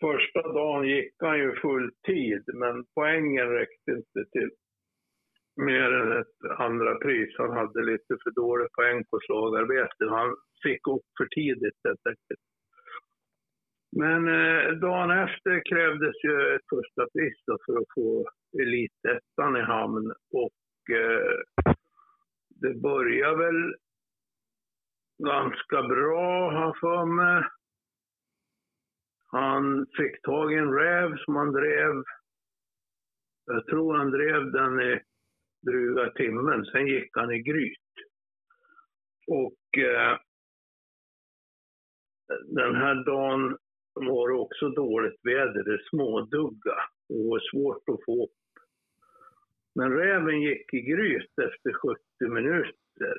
första 0.00 0.52
dagen 0.52 0.88
gick 0.88 1.14
han 1.18 1.38
ju 1.38 1.56
full 1.56 1.90
tid, 2.06 2.44
men 2.54 2.84
poängen 2.94 3.48
räckte 3.48 3.90
inte 3.90 4.30
till 4.32 4.50
mer 5.56 5.92
än 5.92 6.20
ett 6.20 6.58
andra 6.58 6.94
pris. 6.94 7.34
Han 7.38 7.50
hade 7.50 7.82
lite 7.82 8.16
för 8.22 8.30
dålig 8.30 8.72
poäng 8.72 9.04
på 9.04 9.20
slagarbete. 9.26 10.04
Han 10.08 10.36
fick 10.62 10.88
upp 10.88 11.06
för 11.18 11.26
tidigt 11.26 11.78
helt 11.84 12.06
enkelt. 12.06 12.40
Men 13.96 14.28
eh, 14.28 14.72
dagen 14.72 15.10
efter 15.10 15.62
krävdes 15.70 16.24
ju 16.24 16.54
ett 16.54 16.66
första 16.74 17.10
pris 17.12 17.42
då 17.46 17.58
för 17.66 17.78
att 17.80 17.94
få 17.94 18.30
elitettan 18.62 19.56
i 19.56 19.60
hamn. 19.60 20.12
Och 20.32 20.96
eh, 20.96 21.74
det 22.48 22.74
började 22.74 23.36
väl 23.36 23.74
ganska 25.18 25.82
bra, 25.82 26.50
har 26.50 26.60
jag 26.60 26.78
för 26.78 27.04
mig. 27.04 27.44
Han 29.32 29.86
fick 29.96 30.22
tag 30.22 30.52
i 30.52 30.56
en 30.56 30.72
räv 30.72 31.16
som 31.16 31.36
han 31.36 31.52
drev. 31.52 32.04
Jag 33.46 33.66
tror 33.66 33.96
han 33.96 34.10
drev 34.10 34.52
den 34.52 34.80
i 34.80 35.00
dryga 35.66 36.10
timmen. 36.10 36.64
Sen 36.64 36.86
gick 36.86 37.10
han 37.12 37.32
i 37.32 37.42
gryt. 37.42 37.78
Och 39.26 39.78
eh, 39.78 40.18
den 42.46 42.74
här 42.74 43.04
dagen 43.04 43.56
var 43.94 44.28
det 44.28 44.34
också 44.34 44.68
dåligt 44.68 45.20
väder. 45.22 45.64
Det 45.64 45.88
smådugga. 45.90 46.76
och 47.08 47.24
var 47.24 47.40
svårt 47.50 47.88
att 47.88 48.04
få 48.04 48.24
upp. 48.24 48.30
Men 49.74 49.92
räven 49.92 50.40
gick 50.40 50.74
i 50.74 50.80
gryt 50.80 51.38
efter 51.38 51.72
70 51.72 52.00
minuter. 52.20 53.16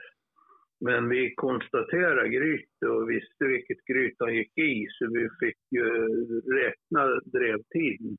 Men 0.86 1.10
vi 1.10 1.34
konstaterade 1.36 2.30
gryt 2.30 2.84
och 2.86 3.10
visste 3.10 3.46
vilket 3.46 3.86
gryt 3.86 4.16
han 4.20 4.36
gick 4.36 4.58
i 4.58 4.88
så 4.90 5.08
vi 5.14 5.30
fick 5.40 5.58
ju 5.72 5.86
räkna 6.42 7.20
drevtiden. 7.24 8.18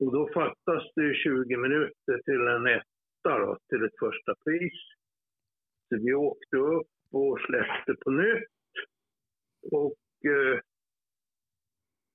Och 0.00 0.12
då 0.12 0.30
fattas 0.34 0.82
det 0.94 1.02
ju 1.02 1.14
20 1.14 1.56
minuter 1.56 2.22
till 2.24 2.46
en 2.54 2.66
etta 2.66 3.38
då, 3.38 3.58
till 3.68 3.84
ett 3.84 3.98
första 4.00 4.34
pris. 4.44 4.78
Så 5.88 5.96
vi 6.04 6.14
åkte 6.14 6.56
upp 6.56 6.92
och 7.12 7.40
släppte 7.46 7.94
på 8.04 8.10
nytt. 8.10 8.48
Och, 9.72 10.30
eh, 10.32 10.58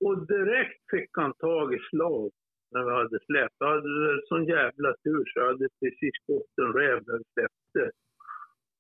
och 0.05 0.27
direkt 0.27 0.83
fick 0.91 1.09
han 1.11 1.33
tag 1.33 1.73
i 1.73 1.79
slag 1.89 2.31
när 2.71 2.83
vi 2.83 2.91
hade 2.91 3.19
släppt. 3.25 3.55
Jag 3.57 3.67
hade 3.67 4.21
sån 4.27 4.45
jävla 4.45 4.95
tur 5.03 5.23
så 5.25 5.39
jag 5.39 5.47
hade 5.47 5.69
precis 5.79 6.15
gått 6.27 6.57
en 6.61 6.73
räv 6.73 7.03
när 7.07 7.17
vi 7.17 7.23
släppte. 7.33 8.02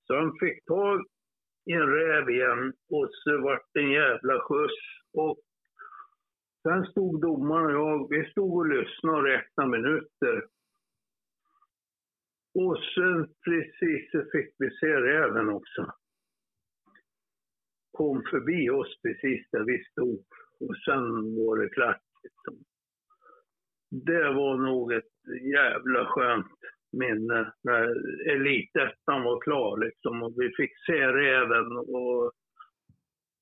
Så 0.07 0.15
han 0.15 0.31
fick 0.39 0.65
tag 0.65 1.05
i 1.65 1.73
en 1.73 1.87
räv 1.87 2.29
igen 2.29 2.73
och 2.89 3.09
så 3.11 3.41
vart 3.41 3.67
det 3.73 3.79
en 3.79 3.91
jävla 3.91 4.39
skjuts. 4.39 4.83
Och 5.13 5.37
sen 6.63 6.85
stod 6.85 7.21
domaren 7.21 7.65
och 7.65 7.71
jag, 7.71 8.09
vi 8.09 8.31
stod 8.31 8.53
och 8.57 8.65
lyssnade 8.65 9.17
och 9.17 9.23
räknade 9.23 9.69
minuter. 9.69 10.47
Och 12.55 12.77
sen 12.95 13.27
precis 13.45 14.11
så 14.11 14.23
fick 14.31 14.55
vi 14.57 14.69
se 14.79 14.87
räven 14.87 15.49
också. 15.49 15.93
Kom 17.91 18.23
förbi 18.29 18.69
oss 18.69 19.01
precis 19.01 19.49
där 19.51 19.63
vi 19.63 19.83
stod. 19.91 20.25
Och 20.59 20.77
sen 20.85 21.35
var 21.35 21.57
det 21.57 21.69
klart. 21.69 22.01
Liksom. 22.23 22.63
Det 24.05 24.33
var 24.33 24.57
nog 24.57 24.93
ett 24.93 25.43
jävla 25.53 26.05
skönt 26.05 26.59
minne 26.93 27.53
när 27.63 27.83
elitettan 28.33 29.23
var 29.23 29.41
klar 29.41 29.77
liksom 29.77 30.23
och 30.23 30.33
vi 30.37 30.49
fick 30.57 30.71
se 30.85 31.07
räven 31.07 31.77
och 31.77 32.31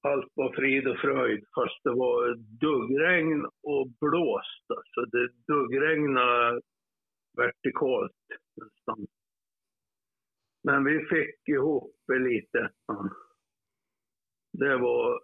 allt 0.04 0.32
var 0.34 0.56
frid 0.56 0.88
och 0.88 0.98
fröjd 0.98 1.44
fast 1.56 1.84
det 1.84 1.90
var 1.90 2.36
duggregn 2.36 3.46
och 3.64 3.88
blåst. 4.00 4.66
Alltså 4.78 5.02
det 5.12 5.54
duggregnade 5.54 6.62
vertikalt 7.38 8.22
nästan. 8.56 9.08
Men 10.64 10.84
vi 10.84 11.00
fick 11.00 11.48
ihop 11.48 11.96
elitettan. 12.14 13.10
Det 14.54 14.78
var, 14.78 15.22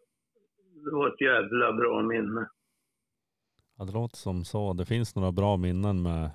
det 0.83 0.91
var 0.91 1.07
ett 1.07 1.21
jävla 1.21 1.73
bra 1.73 2.01
minne. 2.01 2.49
Ja, 3.77 3.85
det 3.85 3.91
låter 3.91 4.17
som 4.17 4.45
så. 4.45 4.73
Det 4.73 4.85
finns 4.85 5.15
några 5.15 5.31
bra 5.31 5.57
minnen 5.57 6.01
med 6.01 6.31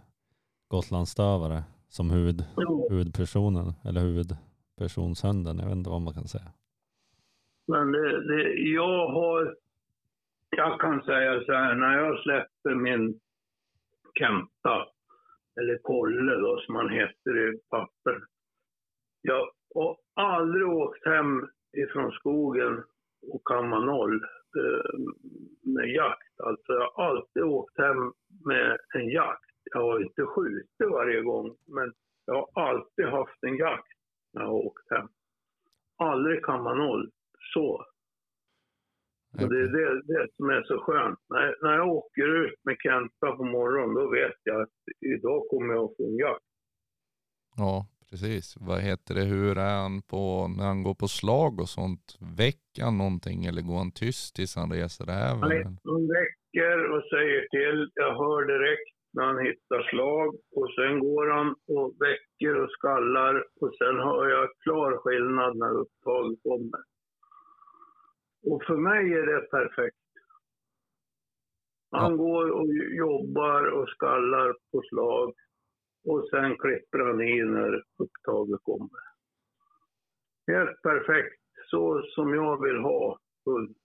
Gotlandsstövare 0.68 1.62
som 1.96 2.10
huvud, 2.10 2.44
huvudpersonen 2.90 3.68
eller 3.86 4.00
huvudpersonshunden. 4.00 5.58
Jag 5.58 5.66
vet 5.66 5.76
inte 5.76 5.90
vad 5.90 6.02
man 6.02 6.14
kan 6.14 6.28
säga. 6.28 6.50
Men 7.66 7.92
det, 7.92 8.26
det, 8.28 8.42
jag 8.52 9.08
har, 9.08 9.56
jag 10.56 10.80
kan 10.80 11.02
säga 11.02 11.44
så 11.44 11.52
här, 11.52 11.74
när 11.74 11.98
jag 11.98 12.22
släppte 12.22 12.68
min 12.74 13.20
Kenta, 14.18 14.86
eller 15.60 15.78
Kolle 15.82 16.34
då 16.34 16.60
som 16.66 16.74
han 16.74 16.90
heter 16.90 17.48
i 17.48 17.58
papper. 17.70 18.24
Jag 19.22 19.50
har 19.74 19.96
aldrig 20.14 20.68
åkt 20.68 21.06
hem 21.06 21.48
ifrån 21.76 22.12
skogen 22.12 22.84
och 23.32 23.42
kammat 23.44 23.84
noll 23.84 24.14
eh, 24.58 24.98
med 25.62 25.88
jakt. 25.88 26.40
Alltså 26.40 26.72
jag 26.72 26.90
har 26.94 27.04
alltid 27.04 27.42
åkt 27.42 27.78
hem 27.78 28.12
med 28.44 28.78
en 28.94 29.08
jakt. 29.08 29.51
Jag 29.64 29.80
har 29.80 30.02
inte 30.02 30.26
skjutit 30.26 30.90
varje 30.90 31.20
gång, 31.20 31.56
men 31.66 31.92
jag 32.26 32.34
har 32.34 32.68
alltid 32.68 33.06
haft 33.06 33.42
en 33.46 33.56
jakt 33.56 33.98
när 34.32 34.42
jag 34.42 34.48
har 34.48 34.54
åkt 34.56 34.90
hem. 34.90 35.08
Aldrig 35.96 36.44
kammat 36.44 36.76
noll. 36.76 37.10
Så. 37.54 37.86
Och 39.40 39.48
det 39.48 39.60
är 39.60 39.68
det, 39.78 40.02
det 40.02 40.28
som 40.36 40.48
är 40.50 40.62
så 40.62 40.78
skönt. 40.80 41.18
När, 41.28 41.56
när 41.62 41.72
jag 41.72 41.88
åker 41.88 42.44
ut 42.44 42.54
med 42.64 42.76
Kenta 42.78 43.36
på 43.36 43.44
morgonen, 43.44 43.94
då 43.94 44.10
vet 44.10 44.38
jag 44.42 44.62
att 44.62 44.68
idag 45.00 45.42
kommer 45.50 45.74
jag 45.74 45.84
att 45.84 45.96
få 45.96 46.06
en 46.06 46.16
jakt. 46.16 46.44
Ja, 47.56 47.86
precis. 48.10 48.56
Vad 48.60 48.80
heter 48.80 49.14
det? 49.14 49.24
Hur 49.24 49.58
är 49.58 49.76
han 49.82 50.02
på 50.02 50.48
när 50.58 50.64
han 50.64 50.82
går 50.82 50.94
på 50.94 51.08
slag 51.08 51.60
och 51.60 51.68
sånt? 51.68 52.18
Väcker 52.36 52.82
han 52.82 52.98
någonting 52.98 53.44
eller 53.44 53.62
går 53.62 53.78
han 53.78 53.92
tyst 53.92 54.36
tills 54.36 54.56
han 54.56 54.72
reser 54.72 55.06
Nej, 55.06 55.22
även? 55.30 55.78
de 55.82 56.08
väcker 56.16 56.90
och 56.94 57.02
säger 57.14 57.40
till. 57.56 57.90
Jag 57.94 58.14
hör 58.22 58.40
direkt 58.46 58.96
när 59.12 59.24
han 59.24 59.38
hittar 59.46 59.82
slag 59.82 60.34
och 60.56 60.74
sen 60.74 61.00
går 61.00 61.26
han 61.26 61.48
och 61.76 61.94
väcker 62.00 62.62
och 62.62 62.70
skallar 62.70 63.34
och 63.60 63.74
sen 63.78 63.96
hör 63.96 64.28
jag 64.28 64.48
klar 64.62 64.96
skillnad 64.96 65.56
när 65.56 65.80
upptaget 65.80 66.38
kommer. 66.42 66.80
Och 68.50 68.62
för 68.66 68.76
mig 68.76 69.12
är 69.12 69.26
det 69.26 69.50
perfekt. 69.50 69.96
Han 71.90 72.16
går 72.16 72.50
och 72.50 72.66
jobbar 72.96 73.64
och 73.64 73.88
skallar 73.88 74.52
på 74.72 74.82
slag 74.88 75.34
och 76.04 76.28
sen 76.30 76.58
klipper 76.58 76.98
han 76.98 77.20
i 77.22 77.42
när 77.44 77.74
upptaget 77.74 78.62
kommer. 78.62 79.00
Helt 80.46 80.82
perfekt, 80.82 81.42
så 81.70 82.02
som 82.14 82.34
jag 82.34 82.62
vill 82.62 82.78
ha 82.78 83.18
hund. 83.44 83.76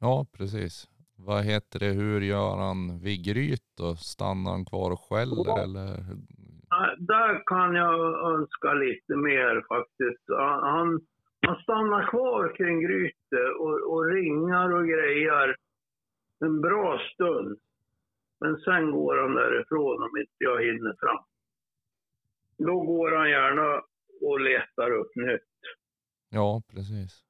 Ja, 0.00 0.26
precis. 0.32 0.88
Vad 1.18 1.44
heter 1.44 1.78
det? 1.78 1.92
Hur 1.92 2.20
gör 2.20 2.56
han 2.56 2.98
vid 2.98 3.24
gryt 3.24 3.66
då? 3.78 3.96
Stannar 3.96 4.50
han 4.50 4.64
kvar 4.64 4.90
och 4.90 5.00
skäller 5.00 5.62
eller? 5.62 5.96
Där 6.98 7.42
kan 7.46 7.74
jag 7.74 8.32
önska 8.32 8.72
lite 8.72 9.16
mer 9.16 9.64
faktiskt. 9.68 10.24
Han, 10.28 11.06
han 11.46 11.56
stannar 11.62 12.06
kvar 12.10 12.56
kring 12.56 12.80
grytet 12.80 13.50
och, 13.58 13.92
och 13.92 14.04
ringar 14.04 14.72
och 14.72 14.86
grejar 14.86 15.56
en 16.44 16.60
bra 16.60 16.98
stund. 17.14 17.58
Men 18.40 18.56
sen 18.56 18.90
går 18.90 19.18
han 19.22 19.34
därifrån 19.34 20.02
om 20.02 20.16
inte 20.20 20.38
jag 20.38 20.64
hinner 20.64 20.94
fram. 21.00 21.24
Då 22.58 22.80
går 22.80 23.16
han 23.16 23.30
gärna 23.30 23.82
och 24.22 24.40
letar 24.40 24.90
upp 24.90 25.16
nytt. 25.16 25.56
Ja, 26.30 26.62
precis. 26.70 27.24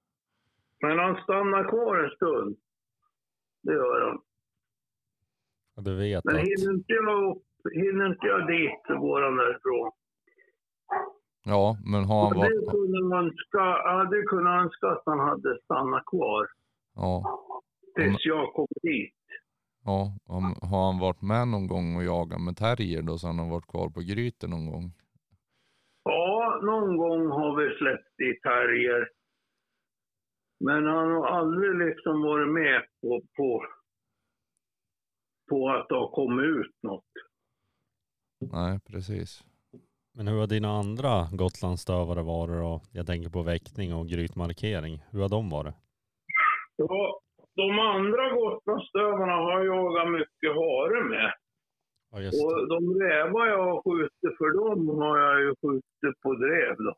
Men 0.80 0.98
han 0.98 1.22
stannar 1.22 1.68
kvar 1.68 2.04
en 2.04 2.10
stund. 2.10 2.56
Det 3.66 3.72
gör 3.72 4.00
han. 4.06 4.18
Du 5.84 5.96
vet 5.96 6.24
Men 6.24 6.34
att, 6.36 6.40
hinner 6.42 6.74
inte 6.74 6.92
jag, 6.92 7.30
upp, 7.30 7.42
hinner 7.72 8.06
inte 8.06 8.26
jag 8.26 8.46
dit 8.46 8.80
så 8.86 8.98
går 8.98 9.22
han 9.22 9.36
därifrån. 9.36 9.90
Ja, 11.44 11.76
men 11.92 12.04
har 12.04 12.22
han 12.22 12.36
Och 12.36 12.44
det 12.44 12.56
varit... 12.56 12.70
kunde 12.70 13.02
man 13.04 13.32
hade 13.98 14.22
kunnat 14.22 14.64
önska 14.64 14.86
att 14.86 15.02
han 15.06 15.18
hade 15.18 15.58
stannat 15.64 16.04
kvar 16.06 16.46
Ja, 16.94 17.40
tills 17.94 18.24
jag 18.24 18.52
kom 18.54 18.66
dit. 18.82 19.14
ja. 19.84 20.12
Har 20.70 20.86
han 20.92 20.98
varit 20.98 21.22
med 21.22 21.48
någon 21.48 21.66
gång 21.66 21.96
och 21.96 22.04
jagat 22.04 22.40
med 22.40 22.56
terrier 22.56 23.02
då 23.02 23.18
så 23.18 23.26
han 23.26 23.38
har 23.38 23.50
varit 23.50 23.66
kvar 23.66 23.88
på 23.90 24.00
gryten 24.00 24.50
någon 24.50 24.66
gång? 24.72 24.92
Ja, 26.04 26.60
någon 26.62 26.96
gång 26.96 27.26
har 27.26 27.56
vi 27.56 27.76
släppt 27.78 28.20
i 28.20 28.40
terrier. 28.42 29.08
Men 30.60 30.86
han 30.86 31.10
har 31.10 31.26
aldrig 31.26 31.74
liksom 31.86 32.22
varit 32.22 32.52
med 32.52 32.82
på, 33.00 33.22
på, 33.36 33.66
på 35.50 35.68
att 35.68 35.88
det 35.88 35.94
har 35.94 36.10
kommit 36.10 36.44
ut 36.44 36.76
något. 36.82 37.04
Nej, 38.52 38.80
precis. 38.90 39.44
men 40.14 40.28
hur 40.28 40.40
har 40.40 40.46
dina 40.46 40.68
andra 40.68 41.28
Gotlandsstövare 41.32 42.22
varit 42.22 42.60
då? 42.66 42.80
Jag 42.92 43.06
tänker 43.06 43.30
på 43.30 43.42
väckning 43.42 43.94
och 43.94 44.06
grytmarkering. 44.08 45.02
Hur 45.10 45.20
har 45.22 45.28
de 45.28 45.50
varit? 45.50 45.74
Ja, 46.76 47.20
de 47.54 47.78
andra 47.78 48.30
Gotlandsstövarna 48.30 49.32
har 49.32 49.52
jag 49.52 49.66
jagat 49.66 50.12
mycket 50.12 50.52
hare 50.60 51.04
med. 51.04 51.32
Ja. 52.10 52.28
Och 52.44 52.68
de 52.68 53.00
rävar 53.00 53.46
jag 53.46 53.64
har 53.64 53.82
skjutit 53.82 54.38
för 54.38 54.50
dem 54.60 54.88
har 54.88 55.18
jag 55.18 55.40
ju 55.40 55.54
skjutit 55.62 56.20
på 56.22 56.34
drev 56.34 56.76
då. 56.76 56.94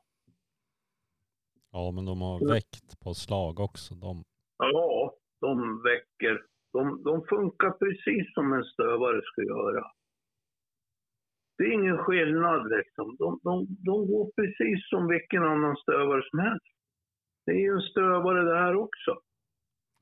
Ja, 1.73 1.91
men 1.91 2.05
de 2.05 2.21
har 2.21 2.49
väckt 2.55 3.01
på 3.01 3.15
slag 3.15 3.61
också. 3.61 3.95
De. 3.95 4.25
Ja, 4.59 5.15
de 5.41 5.83
väcker. 5.83 6.43
De, 6.73 7.03
de 7.03 7.25
funkar 7.27 7.71
precis 7.71 8.35
som 8.35 8.53
en 8.53 8.65
stövare 8.65 9.21
ska 9.25 9.43
göra. 9.43 9.85
Det 11.59 11.65
är 11.65 11.73
ingen 11.73 11.99
skillnad 11.99 12.71
liksom. 12.71 13.17
De, 13.17 13.41
de, 13.43 13.67
de 13.69 14.07
går 14.07 14.31
precis 14.37 14.89
som 14.89 15.07
vilken 15.07 15.43
annan 15.43 15.77
stövare 15.77 16.23
som 16.31 16.39
helst. 16.39 16.67
Det 17.47 17.53
är 17.53 17.61
ju 17.61 17.73
en 17.73 17.91
stövare 17.91 18.43
det 18.45 18.59
här 18.59 18.77
också. 18.77 19.21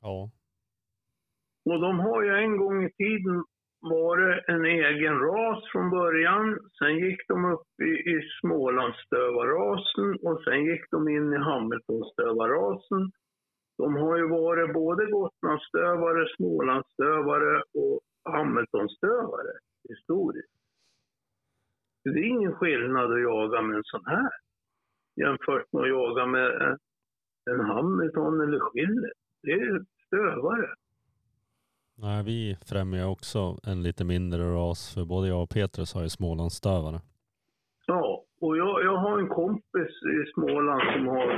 Ja, 0.00 0.31
Och 1.64 1.81
de 1.81 2.00
har 2.00 2.22
ju 2.22 2.31
en 2.44 2.57
gång 2.57 2.85
i 2.85 2.92
tiden 2.92 3.44
varit 3.80 4.44
en 4.48 4.64
egen 4.64 5.18
ras 5.18 5.64
från 5.72 5.90
början. 5.90 6.58
Sen 6.78 6.98
gick 6.98 7.28
de 7.28 7.44
upp 7.44 7.80
i, 7.82 7.92
i 8.10 8.22
Smålandsstövarrasen 8.40 10.18
och 10.22 10.42
sen 10.44 10.64
gick 10.64 10.90
de 10.90 11.08
in 11.08 11.32
i 11.32 11.36
Hamiltonstövarrasen. 11.36 13.10
De 13.78 13.94
har 13.96 14.16
ju 14.16 14.28
varit 14.28 14.72
både 14.74 15.06
Gotlandsstövare, 15.06 16.28
Smålandsstövare 16.36 17.62
och 17.74 18.00
Hamiltonstövare 18.24 19.52
historiskt. 19.88 20.52
Det 22.04 22.10
är 22.10 22.24
ingen 22.24 22.54
skillnad 22.54 23.12
att 23.12 23.22
jaga 23.22 23.62
med 23.62 23.76
en 23.76 23.84
sån 23.84 24.06
här 24.06 24.30
jämfört 25.16 25.72
med 25.72 25.82
att 25.82 25.88
jaga 25.88 26.26
med 26.26 26.62
en, 26.62 26.78
en 27.50 27.60
Hamilton 27.60 28.40
eller 28.40 28.60
Schiller. 28.60 29.12
Det 29.42 29.52
är 29.52 29.84
stövare. 30.06 30.74
Nej, 31.98 32.24
vi 32.24 32.56
främjar 32.70 33.09
också 33.09 33.38
en 33.66 33.82
lite 33.82 34.04
mindre 34.04 34.42
ras 34.42 34.94
för 34.94 35.04
både 35.04 35.28
jag 35.28 35.42
och 35.42 35.50
Petrus 35.50 35.94
har 35.94 36.02
ju 36.02 36.09
Smålandsstövare. 36.09 37.00
Ja, 37.87 38.24
och 38.40 38.56
jag, 38.56 38.85
jag 38.85 38.96
har 38.96 39.18
en 39.18 39.28
kompis 39.28 39.92
i 40.16 40.32
Småland 40.35 40.82
som 40.92 41.06
har 41.06 41.28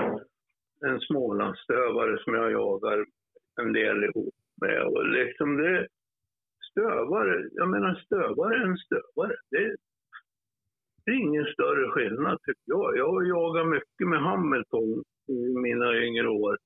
en 0.87 1.01
Smålandsstövare 1.01 2.19
som 2.25 2.35
jag 2.35 2.53
jagar 2.53 3.07
en 3.61 3.73
del 3.73 4.05
ihop 4.05 4.35
med. 4.61 4.83
Och 4.83 5.07
liksom 5.07 5.57
det, 5.57 5.87
stövare, 6.71 7.49
jag 7.53 7.69
menar 7.69 7.95
stövare 8.07 8.55
är 8.55 8.67
en 8.67 8.79
stövare. 8.79 9.37
Det, 9.51 9.77
det 11.05 11.11
är 11.11 11.21
ingen 11.27 11.45
större 11.45 11.91
skillnad 11.91 12.39
tycker 12.43 12.63
jag. 12.67 12.99
Jag 12.99 13.13
har 13.13 13.23
jagat 13.23 13.69
mycket 13.69 14.09
med 14.09 14.23
Hamilton 14.23 15.05
i 15.27 15.59
mina 15.67 15.97
yngre 15.97 16.29
år. 16.29 16.59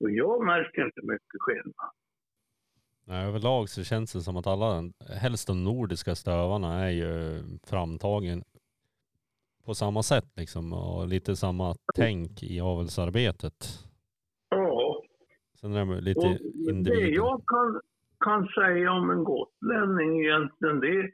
Och 0.00 0.10
jag 0.10 0.46
märker 0.46 0.84
inte 0.84 1.00
mycket 1.02 1.40
skillnad. 1.40 1.90
Nej, 3.08 3.28
överlag 3.28 3.68
så 3.68 3.84
känns 3.84 4.12
det 4.12 4.20
som 4.20 4.36
att 4.36 4.46
alla, 4.46 4.90
helst 5.22 5.46
de 5.46 5.64
nordiska 5.64 6.14
stövarna 6.14 6.84
är 6.84 6.90
ju 6.90 7.42
framtagen 7.66 8.44
på 9.64 9.74
samma 9.74 10.02
sätt 10.02 10.24
liksom 10.36 10.72
och 10.72 11.08
lite 11.08 11.36
samma 11.36 11.74
tänk 11.94 12.42
i 12.42 12.60
avelsarbetet. 12.60 13.54
Ja, 14.50 15.02
Sen 15.60 15.74
är 15.74 15.86
det 15.86 16.00
lite 16.00 16.26
Och 16.26 16.74
det 16.84 17.08
jag 17.08 17.42
kan, 17.46 17.80
kan 18.20 18.48
säga 18.48 18.92
om 18.92 19.10
en 19.10 19.24
gotlänning 19.24 20.20
egentligen, 20.20 20.80
det 20.80 20.88
är 20.88 21.10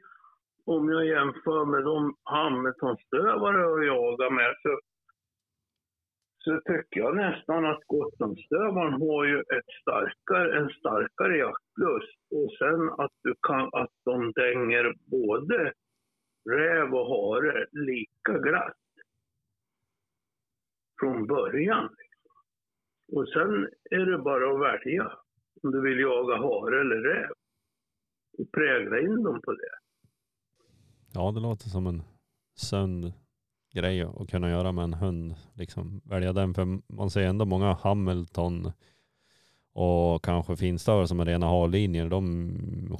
om 0.65 0.89
jag 0.89 1.05
jämför 1.05 1.65
med 1.65 1.83
de 1.83 2.15
Hamiltonstövare 2.23 3.61
jag 3.61 3.85
jagar 3.85 4.29
med 4.29 4.53
så, 4.61 4.79
så 6.43 6.51
tycker 6.71 6.99
jag 6.99 7.15
nästan 7.15 7.65
att 7.65 7.83
Gotlandsstövaren 7.87 8.93
har 8.93 9.25
ju 9.25 9.39
ett 9.39 9.71
starkare, 9.81 10.59
en 10.59 10.69
starkare 10.69 11.37
jaktlust. 11.37 12.17
Och 12.31 12.49
sen 12.59 12.89
att, 12.89 13.11
du 13.23 13.34
kan, 13.47 13.69
att 13.73 13.91
de 14.05 14.31
dänger 14.31 14.93
både 15.05 15.73
räv 16.49 16.93
och 16.93 17.07
hare 17.07 17.67
lika 17.71 18.33
glatt. 18.37 18.77
från 20.99 21.27
början. 21.27 21.89
Liksom. 21.99 22.35
Och 23.17 23.27
sen 23.27 23.69
är 23.99 24.05
det 24.05 24.17
bara 24.17 24.53
att 24.53 24.73
välja 24.73 25.11
om 25.63 25.71
du 25.71 25.81
vill 25.81 25.99
jaga 25.99 26.35
hare 26.35 26.81
eller 26.81 26.95
räv. 26.95 27.31
Och 28.37 28.51
prägla 28.51 28.99
in 28.99 29.23
dem 29.23 29.41
på 29.41 29.51
det. 29.51 29.75
Ja, 31.13 31.31
det 31.31 31.39
låter 31.39 31.69
som 31.69 31.87
en 31.87 32.03
sund 32.55 33.13
grej 33.73 34.01
att 34.01 34.29
kunna 34.29 34.49
göra 34.49 34.71
med 34.71 34.83
en 34.83 34.93
hund. 34.93 35.35
Liksom 35.53 36.01
välja 36.05 36.33
den, 36.33 36.53
för 36.53 36.93
man 36.93 37.09
ser 37.09 37.21
ändå 37.21 37.45
många 37.45 37.73
Hamilton 37.73 38.71
och 39.73 40.23
kanske 40.23 40.55
finstövare 40.55 41.07
som 41.07 41.19
är 41.19 41.25
rena 41.25 41.45
harlinjer. 41.45 42.09
De 42.09 42.51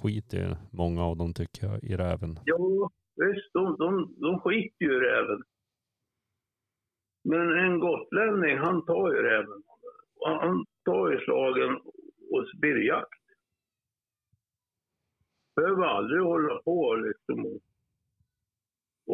skiter 0.06 0.38
i 0.38 0.56
många 0.72 1.04
av 1.06 1.18
dem 1.18 1.34
tycker 1.34 1.68
jag 1.68 1.84
i 1.84 1.96
räven. 1.96 2.40
Ja, 2.46 2.92
visst, 3.16 3.54
de, 3.54 3.76
de, 3.78 4.16
de 4.18 4.40
skiter 4.40 4.86
ju 4.86 4.96
i 4.98 5.00
räven. 5.00 5.44
Men 7.24 7.58
en 7.66 7.80
gotlänning, 7.80 8.58
han 8.58 8.86
tar 8.86 9.14
ju 9.14 9.22
räven. 9.22 9.64
Han 10.26 10.66
tar 10.86 11.12
ju 11.12 11.20
slagen 11.20 11.76
och 12.32 12.48
spirrjakt. 12.58 13.24
Behöver 15.56 15.84
aldrig 15.84 16.22
hålla 16.22 16.62
på 16.62 16.96
liksom 16.96 17.46
och, 17.46 17.62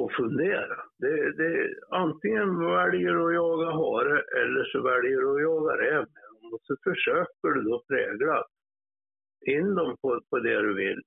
och 0.02 0.12
fundera. 0.12 0.76
Det, 0.98 1.38
det, 1.38 1.76
antingen 1.90 2.60
väljer 2.60 3.14
du 3.14 3.28
att 3.28 3.34
jaga 3.34 3.72
hare 3.72 4.24
eller 4.42 4.64
så 4.64 4.82
väljer 4.82 5.18
du 5.18 5.36
att 5.36 5.42
jaga 5.42 5.74
räv 5.82 6.06
och 6.54 6.62
så 6.64 6.76
försöker 6.84 7.50
du 7.54 7.62
då 7.62 7.84
prägla 7.88 8.44
in 9.46 9.76
dem 9.76 9.98
på, 10.02 10.22
på 10.30 10.40
det 10.40 10.62
du 10.62 10.74
vill. 10.76 11.02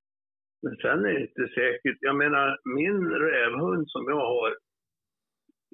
Men 0.63 0.77
sen 0.77 1.05
är 1.05 1.13
det 1.13 1.21
inte 1.21 1.49
säkert. 1.55 1.99
Jag 2.01 2.17
menar, 2.17 2.59
min 2.65 3.09
rävhund 3.11 3.91
som 3.91 4.05
jag 4.09 4.27
har, 4.35 4.57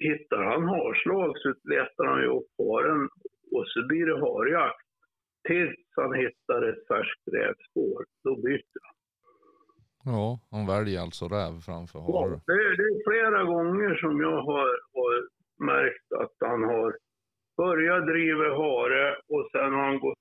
hittar 0.01 0.43
han 0.43 0.65
harslag 0.69 1.39
så 1.39 1.49
letar 1.49 2.05
han 2.07 2.21
ju 2.21 2.27
upp 2.27 2.53
haren 2.59 3.09
och 3.55 3.67
så 3.67 3.87
blir 3.87 4.07
det 4.07 4.21
harjakt 4.21 4.87
tills 5.49 5.81
han 5.97 6.15
hittar 6.15 6.63
ett 6.69 6.87
färskt 6.89 7.25
rävspår. 7.33 8.05
Då 8.25 8.43
byter 8.43 8.81
han. 8.83 8.97
Ja, 10.05 10.41
han 10.51 10.67
väljer 10.67 11.01
alltså 11.01 11.25
räv 11.25 11.53
framför 11.69 11.99
hare. 11.99 12.41
Ja, 12.47 12.55
det, 12.55 12.77
det, 12.79 12.87
är 12.93 12.99
flera 13.11 13.43
gånger 13.45 13.95
som 13.95 14.21
jag 14.21 14.43
har, 14.43 14.69
har 14.97 15.13
märkt 15.73 16.13
att 16.23 16.49
han 16.49 16.63
har 16.63 16.97
börjat 17.57 18.07
driva 18.07 18.49
hare 18.63 19.17
och 19.35 19.49
sen 19.53 19.73
har 19.75 19.85
han 19.91 20.01
gått 20.01 20.20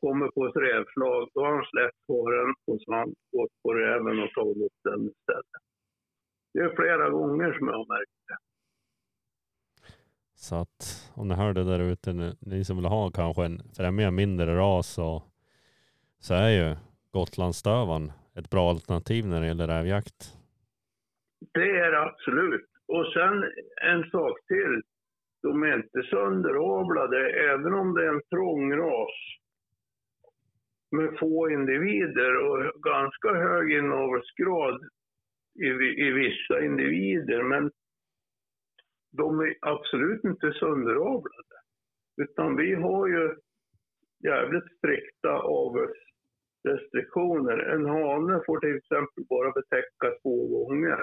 på, 0.00 0.06
kommit 0.06 0.34
på 0.34 0.46
ett 0.46 0.56
rävslag. 0.56 1.28
Då 1.34 1.40
har 1.40 1.52
han 1.54 1.64
släppt 1.64 2.04
haren 2.08 2.54
och 2.66 2.80
så 2.80 2.92
har 2.92 2.98
han 2.98 3.14
gått 3.32 3.62
på 3.62 3.74
räven 3.74 4.22
och 4.22 4.30
tagit 4.30 4.72
den 4.84 5.00
istället. 5.10 5.62
Det 6.54 6.60
är 6.60 6.76
flera 6.76 7.10
gånger 7.10 7.52
som 7.58 7.66
jag 7.68 7.74
har 7.74 7.98
märkt 7.98 8.10
det. 8.28 8.36
Så 10.34 10.54
att 10.56 11.10
om 11.14 11.28
ni 11.28 11.34
hör 11.34 11.52
det 11.52 11.64
där 11.64 11.80
ute, 11.80 12.34
ni 12.40 12.64
som 12.64 12.76
vill 12.76 12.86
ha 12.86 13.10
kanske 13.10 13.44
en 13.44 13.58
främja 13.76 14.10
mindre 14.10 14.56
ras 14.56 14.86
så, 14.86 15.22
så 16.18 16.34
är 16.34 16.50
ju 16.50 16.76
Gotlandsstövaren 17.12 18.12
ett 18.38 18.50
bra 18.50 18.70
alternativ 18.70 19.26
när 19.26 19.40
det 19.40 19.46
gäller 19.46 19.66
rävjakt. 19.66 20.32
Det 21.54 21.70
är 21.70 21.90
det 21.90 22.02
absolut. 22.02 22.68
Och 22.86 23.06
sen 23.12 23.44
en 23.82 24.10
sak 24.10 24.46
till. 24.46 24.82
De 25.42 25.62
är 25.62 25.76
inte 25.76 26.02
sönderavlade, 26.10 27.30
även 27.30 27.72
om 27.74 27.94
det 27.94 28.04
är 28.06 28.08
en 28.08 28.22
trång 28.30 28.72
ras 28.72 29.36
med 30.90 31.18
få 31.18 31.50
individer 31.50 32.36
och 32.36 32.82
ganska 32.82 33.34
hög 33.34 33.72
inavelsgrad 33.72 34.88
i, 35.60 35.66
i 36.06 36.10
vissa 36.10 36.64
individer. 36.64 37.42
Men 37.42 37.70
de 39.12 39.40
är 39.40 39.54
absolut 39.60 40.24
inte 40.24 40.52
sönderavlade. 40.52 41.56
Utan 42.16 42.56
vi 42.56 42.74
har 42.74 43.06
ju 43.06 43.36
jävligt 44.24 44.76
strikta 44.78 45.32
avelsrestriktioner. 45.32 47.58
En 47.58 47.86
hane 47.86 48.42
får 48.46 48.60
till 48.60 48.76
exempel 48.76 49.24
bara 49.28 49.50
betäcka 49.50 50.10
två 50.22 50.46
gånger. 50.46 51.02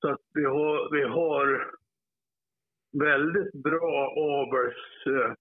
Så 0.00 0.08
att 0.08 0.20
vi 0.34 0.44
har, 0.44 0.92
vi 0.92 1.02
har 1.02 1.74
väldigt 2.92 3.52
bra 3.52 4.14
avels, 4.16 5.06
eh, 5.06 5.32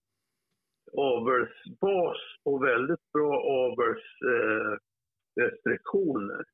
avelsbas 0.97 2.17
och 2.43 2.63
väldigt 2.63 3.11
bra 3.13 3.41
avelsrestriktioner. 3.41 6.39
Eh, 6.39 6.45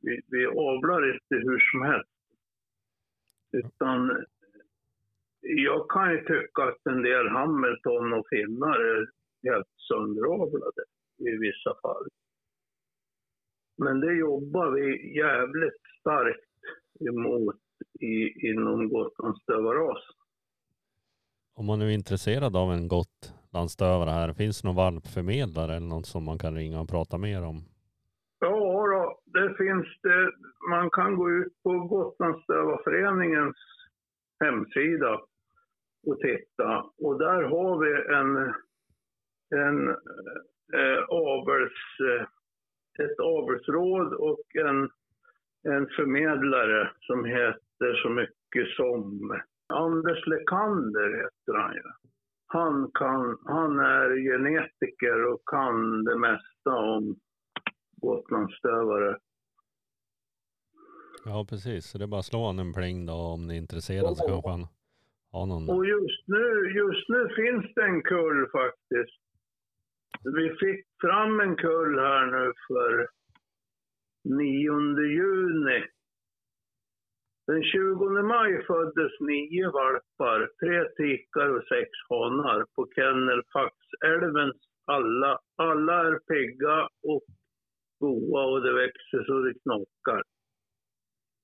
vi, 0.00 0.20
vi 0.26 0.46
avlar 0.46 1.14
inte 1.14 1.34
hur 1.34 1.58
som 1.58 1.82
helst. 1.82 2.10
Utan 3.52 4.24
jag 5.40 5.90
kan 5.90 6.12
ju 6.12 6.18
tycka 6.18 6.62
att 6.62 6.86
en 6.90 7.02
del 7.02 7.28
Hamilton 7.28 8.12
och 8.12 8.26
finnar 8.30 8.80
är 8.80 9.10
helt 9.42 9.68
sönderavlade 9.88 10.84
i 11.18 11.36
vissa 11.36 11.74
fall. 11.82 12.08
Men 13.78 14.00
det 14.00 14.12
jobbar 14.12 14.70
vi 14.70 15.16
jävligt 15.16 15.80
starkt 16.00 16.48
emot 17.08 17.60
i, 18.00 18.48
inom 18.48 18.88
Gotlandsdövaras. 18.88 20.02
Om 21.54 21.66
man 21.66 21.78
nu 21.78 21.86
är 21.86 21.94
intresserad 21.94 22.56
av 22.56 22.72
en 22.72 22.88
gotlandsstövare 22.88 24.10
här, 24.10 24.32
finns 24.32 24.62
det 24.62 24.68
någon 24.68 24.76
valpförmedlare 24.76 25.76
eller 25.76 25.86
något 25.86 26.06
som 26.06 26.24
man 26.24 26.38
kan 26.38 26.54
ringa 26.54 26.80
och 26.80 26.88
prata 26.88 27.18
mer 27.18 27.44
om? 27.44 27.64
Ja, 28.38 28.86
då, 28.92 29.20
det 29.24 29.54
finns 29.54 29.86
det. 30.02 30.32
Man 30.70 30.90
kan 30.90 31.16
gå 31.16 31.30
ut 31.30 31.62
på 31.62 31.70
Gotlandsstövarföreningens 31.78 33.56
hemsida 34.44 35.20
och 36.06 36.18
titta. 36.18 36.84
Och 36.98 37.18
där 37.18 37.42
har 37.42 37.78
vi 37.82 37.92
en, 38.18 38.54
en 39.60 39.88
eh, 40.78 41.02
avels, 41.08 41.80
eh, 42.10 42.26
ett 43.04 43.20
avelsråd 43.20 44.12
och 44.12 44.56
en, 44.56 44.90
en 45.74 45.86
förmedlare 45.96 46.90
som 47.00 47.24
heter 47.24 47.94
så 48.02 48.08
mycket 48.08 48.68
som 48.76 49.30
Anders 49.72 50.26
Lekander 50.26 51.16
heter 51.16 51.58
han 51.58 51.74
ju. 51.74 51.82
Han, 52.46 52.90
kan, 52.94 53.38
han 53.44 53.78
är 53.80 54.16
genetiker 54.30 55.26
och 55.32 55.42
kan 55.46 56.04
det 56.04 56.18
mesta 56.18 56.70
om 56.70 57.16
Gotlandsstövare. 57.96 59.18
Ja, 61.24 61.46
precis. 61.48 61.86
Så 61.86 61.98
det 61.98 62.04
är 62.04 62.08
bara 62.08 62.18
att 62.18 62.26
slå 62.26 62.46
han 62.46 62.58
en 62.58 62.74
pling 62.74 63.06
då 63.06 63.12
om 63.12 63.46
ni 63.46 63.54
är 63.54 63.58
intresserade 63.58 64.16
så 64.16 64.26
kanske 64.26 64.50
han 64.50 64.66
har 65.32 65.46
någon. 65.46 65.70
Och 65.70 65.86
just 65.86 66.22
nu, 66.26 66.72
just 66.74 67.08
nu 67.08 67.28
finns 67.28 67.74
det 67.74 67.84
en 67.84 68.02
kull 68.02 68.48
faktiskt. 68.52 69.20
Vi 70.24 70.48
fick 70.48 70.86
fram 71.00 71.40
en 71.40 71.56
kull 71.56 71.98
här 71.98 72.26
nu 72.26 72.52
för 72.68 73.08
9 74.24 74.72
juni. 75.18 75.84
Den 77.46 77.62
20 77.62 78.22
maj 78.22 78.64
föddes 78.66 79.12
nio 79.20 79.70
valpar, 79.70 80.48
tre 80.60 80.88
tikar 80.96 81.48
och 81.56 81.64
sex 81.64 81.90
hanar 82.08 82.66
på 82.74 82.88
kennel 82.94 83.42
Faxälvens 83.52 84.56
alla. 84.86 85.38
Alla 85.56 86.06
är 86.08 86.18
pigga 86.18 86.88
och 87.02 87.22
goa 88.00 88.44
och 88.44 88.62
det 88.62 88.72
växer 88.72 89.24
så 89.24 89.38
det 89.38 89.54
knakar. 89.62 90.22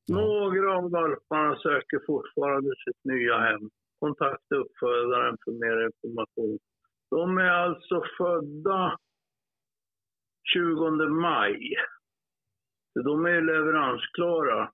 Några 0.09 0.77
av 0.77 0.91
valparna 0.91 1.57
söker 1.57 2.01
fortfarande 2.07 2.71
sitt 2.85 3.05
nya 3.05 3.39
hem. 3.39 3.71
Kontakta 4.01 4.55
uppfödaren 4.55 5.37
för 5.45 5.53
mer 5.53 5.87
information. 5.87 6.59
De 7.11 7.39
är 7.39 7.51
alltså 7.51 8.03
födda 8.19 8.99
20 10.55 11.09
maj. 11.09 11.75
De 13.05 13.27
är 13.27 13.41
leveransklara. 13.41 14.73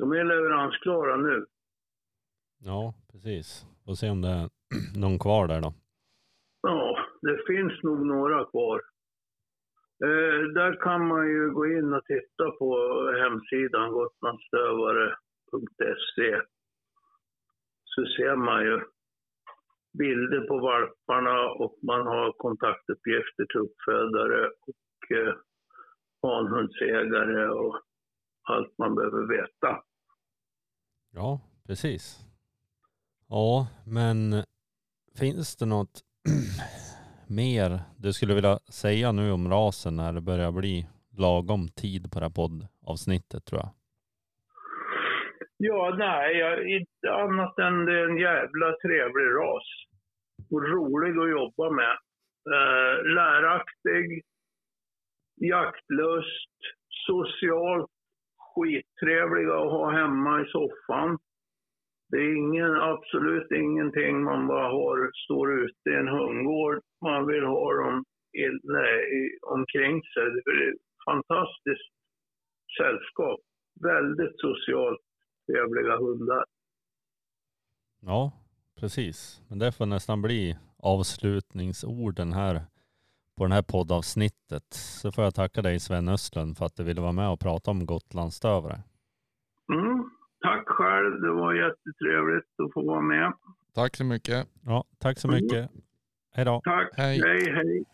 De 0.00 0.12
är 0.12 0.24
leveransklara 0.24 1.16
nu. 1.16 1.46
Ja, 2.58 2.94
precis. 3.12 3.66
Får 3.84 3.94
se 3.94 4.10
om 4.10 4.22
det 4.22 4.28
är 4.28 4.48
någon 5.00 5.18
kvar 5.18 5.48
där 5.48 5.60
då. 5.60 5.74
Ja, 6.62 6.98
det 7.22 7.46
finns 7.46 7.82
nog 7.82 8.06
några 8.06 8.44
kvar. 8.44 8.82
Eh, 10.04 10.40
där 10.58 10.80
kan 10.80 11.06
man 11.06 11.28
ju 11.28 11.50
gå 11.50 11.66
in 11.66 11.92
och 11.92 12.04
titta 12.04 12.50
på 12.58 12.76
hemsidan 13.22 13.92
gotlandsstövare.se. 13.92 16.40
Så 17.84 18.04
ser 18.16 18.36
man 18.36 18.64
ju 18.64 18.80
bilder 19.98 20.40
på 20.40 20.58
valparna 20.58 21.50
och 21.50 21.78
man 21.82 22.06
har 22.06 22.32
kontaktuppgifter 22.32 23.44
till 23.44 23.60
uppfödare 23.60 24.46
och 24.46 25.10
eh, 25.16 25.34
hanhundsägare 26.22 27.48
och 27.48 27.80
allt 28.48 28.78
man 28.78 28.94
behöver 28.94 29.26
veta. 29.26 29.82
Ja, 31.12 31.40
precis. 31.66 32.18
Ja, 33.28 33.66
men 33.86 34.44
finns 35.18 35.56
det 35.56 35.66
något 35.66 36.00
mer 37.28 37.80
du 37.98 38.12
skulle 38.12 38.34
vilja 38.34 38.58
säga 38.58 39.12
nu 39.12 39.32
om 39.32 39.48
rasen 39.48 39.96
när 39.96 40.12
det 40.12 40.20
börjar 40.20 40.52
bli 40.52 40.86
lagom 41.18 41.68
tid 41.68 42.12
på 42.12 42.18
det 42.18 42.24
här 42.24 42.30
poddavsnittet 42.30 43.44
tror 43.44 43.60
jag? 43.60 43.70
Ja, 45.56 45.94
nej, 45.98 46.36
jag, 46.36 46.68
inte 46.68 47.12
annat 47.12 47.58
än 47.58 47.84
det 47.84 48.00
är 48.00 48.08
en 48.08 48.16
jävla 48.16 48.76
trevlig 48.82 49.24
ras. 49.24 49.68
Och 50.50 50.62
rolig 50.68 51.10
att 51.10 51.30
jobba 51.30 51.70
med. 51.70 51.96
Eh, 52.54 53.14
läraktig, 53.14 54.22
jaktlust, 55.36 56.56
socialt 57.06 57.90
skittrevliga 58.54 59.54
att 59.54 59.70
ha 59.70 59.90
hemma 59.90 60.40
i 60.42 60.44
soffan. 60.44 61.18
Det 62.10 62.16
är 62.16 62.36
ingen, 62.36 62.74
absolut 62.92 63.50
ingenting 63.50 64.22
man 64.22 64.46
bara 64.46 64.68
har, 64.68 65.10
står 65.24 65.64
ute 65.64 65.90
i 65.90 65.94
en 65.94 66.08
hundgård. 66.08 66.80
Man 67.00 67.26
vill 67.26 67.44
ha 67.44 67.74
dem 67.74 68.04
inne 68.32 68.60
nej, 68.62 69.38
omkring 69.42 70.02
sig. 70.02 70.24
Det 70.34 70.50
är 70.50 70.72
ett 70.72 70.82
fantastiskt 71.04 71.92
sällskap. 72.78 73.40
Väldigt 73.82 74.40
socialt 74.40 75.00
trevliga 75.46 75.96
hundar. 75.96 76.44
Ja, 78.00 78.32
precis. 78.80 79.42
Men 79.48 79.58
det 79.58 79.72
får 79.72 79.86
nästan 79.86 80.22
bli 80.22 80.56
avslutningsorden 80.78 82.32
här 82.32 82.60
på 83.40 83.46
det 83.46 83.54
här 83.54 83.62
poddavsnittet. 83.62 84.64
Så 84.72 85.12
får 85.12 85.24
jag 85.24 85.34
tacka 85.34 85.62
dig 85.62 85.80
Sven 85.80 86.08
Östlund 86.08 86.58
för 86.58 86.66
att 86.66 86.76
du 86.76 86.84
ville 86.84 87.00
vara 87.00 87.12
med 87.12 87.28
och 87.28 87.40
prata 87.40 87.70
om 87.70 87.86
Gotlandsstövare. 87.86 88.78
Mm, 89.72 90.10
tack 90.40 90.68
själv. 90.68 91.20
Det 91.20 91.32
var 91.32 91.54
jättetrevligt 91.54 92.60
att 92.62 92.72
få 92.72 92.86
vara 92.86 93.00
med. 93.00 93.32
Tack 93.74 93.96
så 93.96 94.04
mycket. 94.04 94.46
Ja, 94.66 94.84
tack 94.98 95.18
så 95.18 95.28
mycket. 95.28 95.70
Hej 96.34 96.44
då. 96.44 96.60
Tack. 96.64 96.88
Hej. 96.96 97.20
hej. 97.20 97.52
hej. 97.52 97.84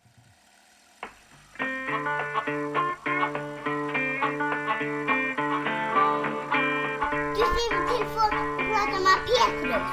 Du 7.36 7.42
skriver 7.52 7.82
till 7.88 8.06
för 8.14 8.26
att 8.26 8.58
prata 8.68 8.98
med 9.06 9.18
Petrus. 9.28 9.88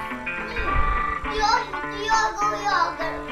Jag 1.42 1.60
jagar 2.08 2.54
och 2.54 2.60
jagar. 2.64 3.23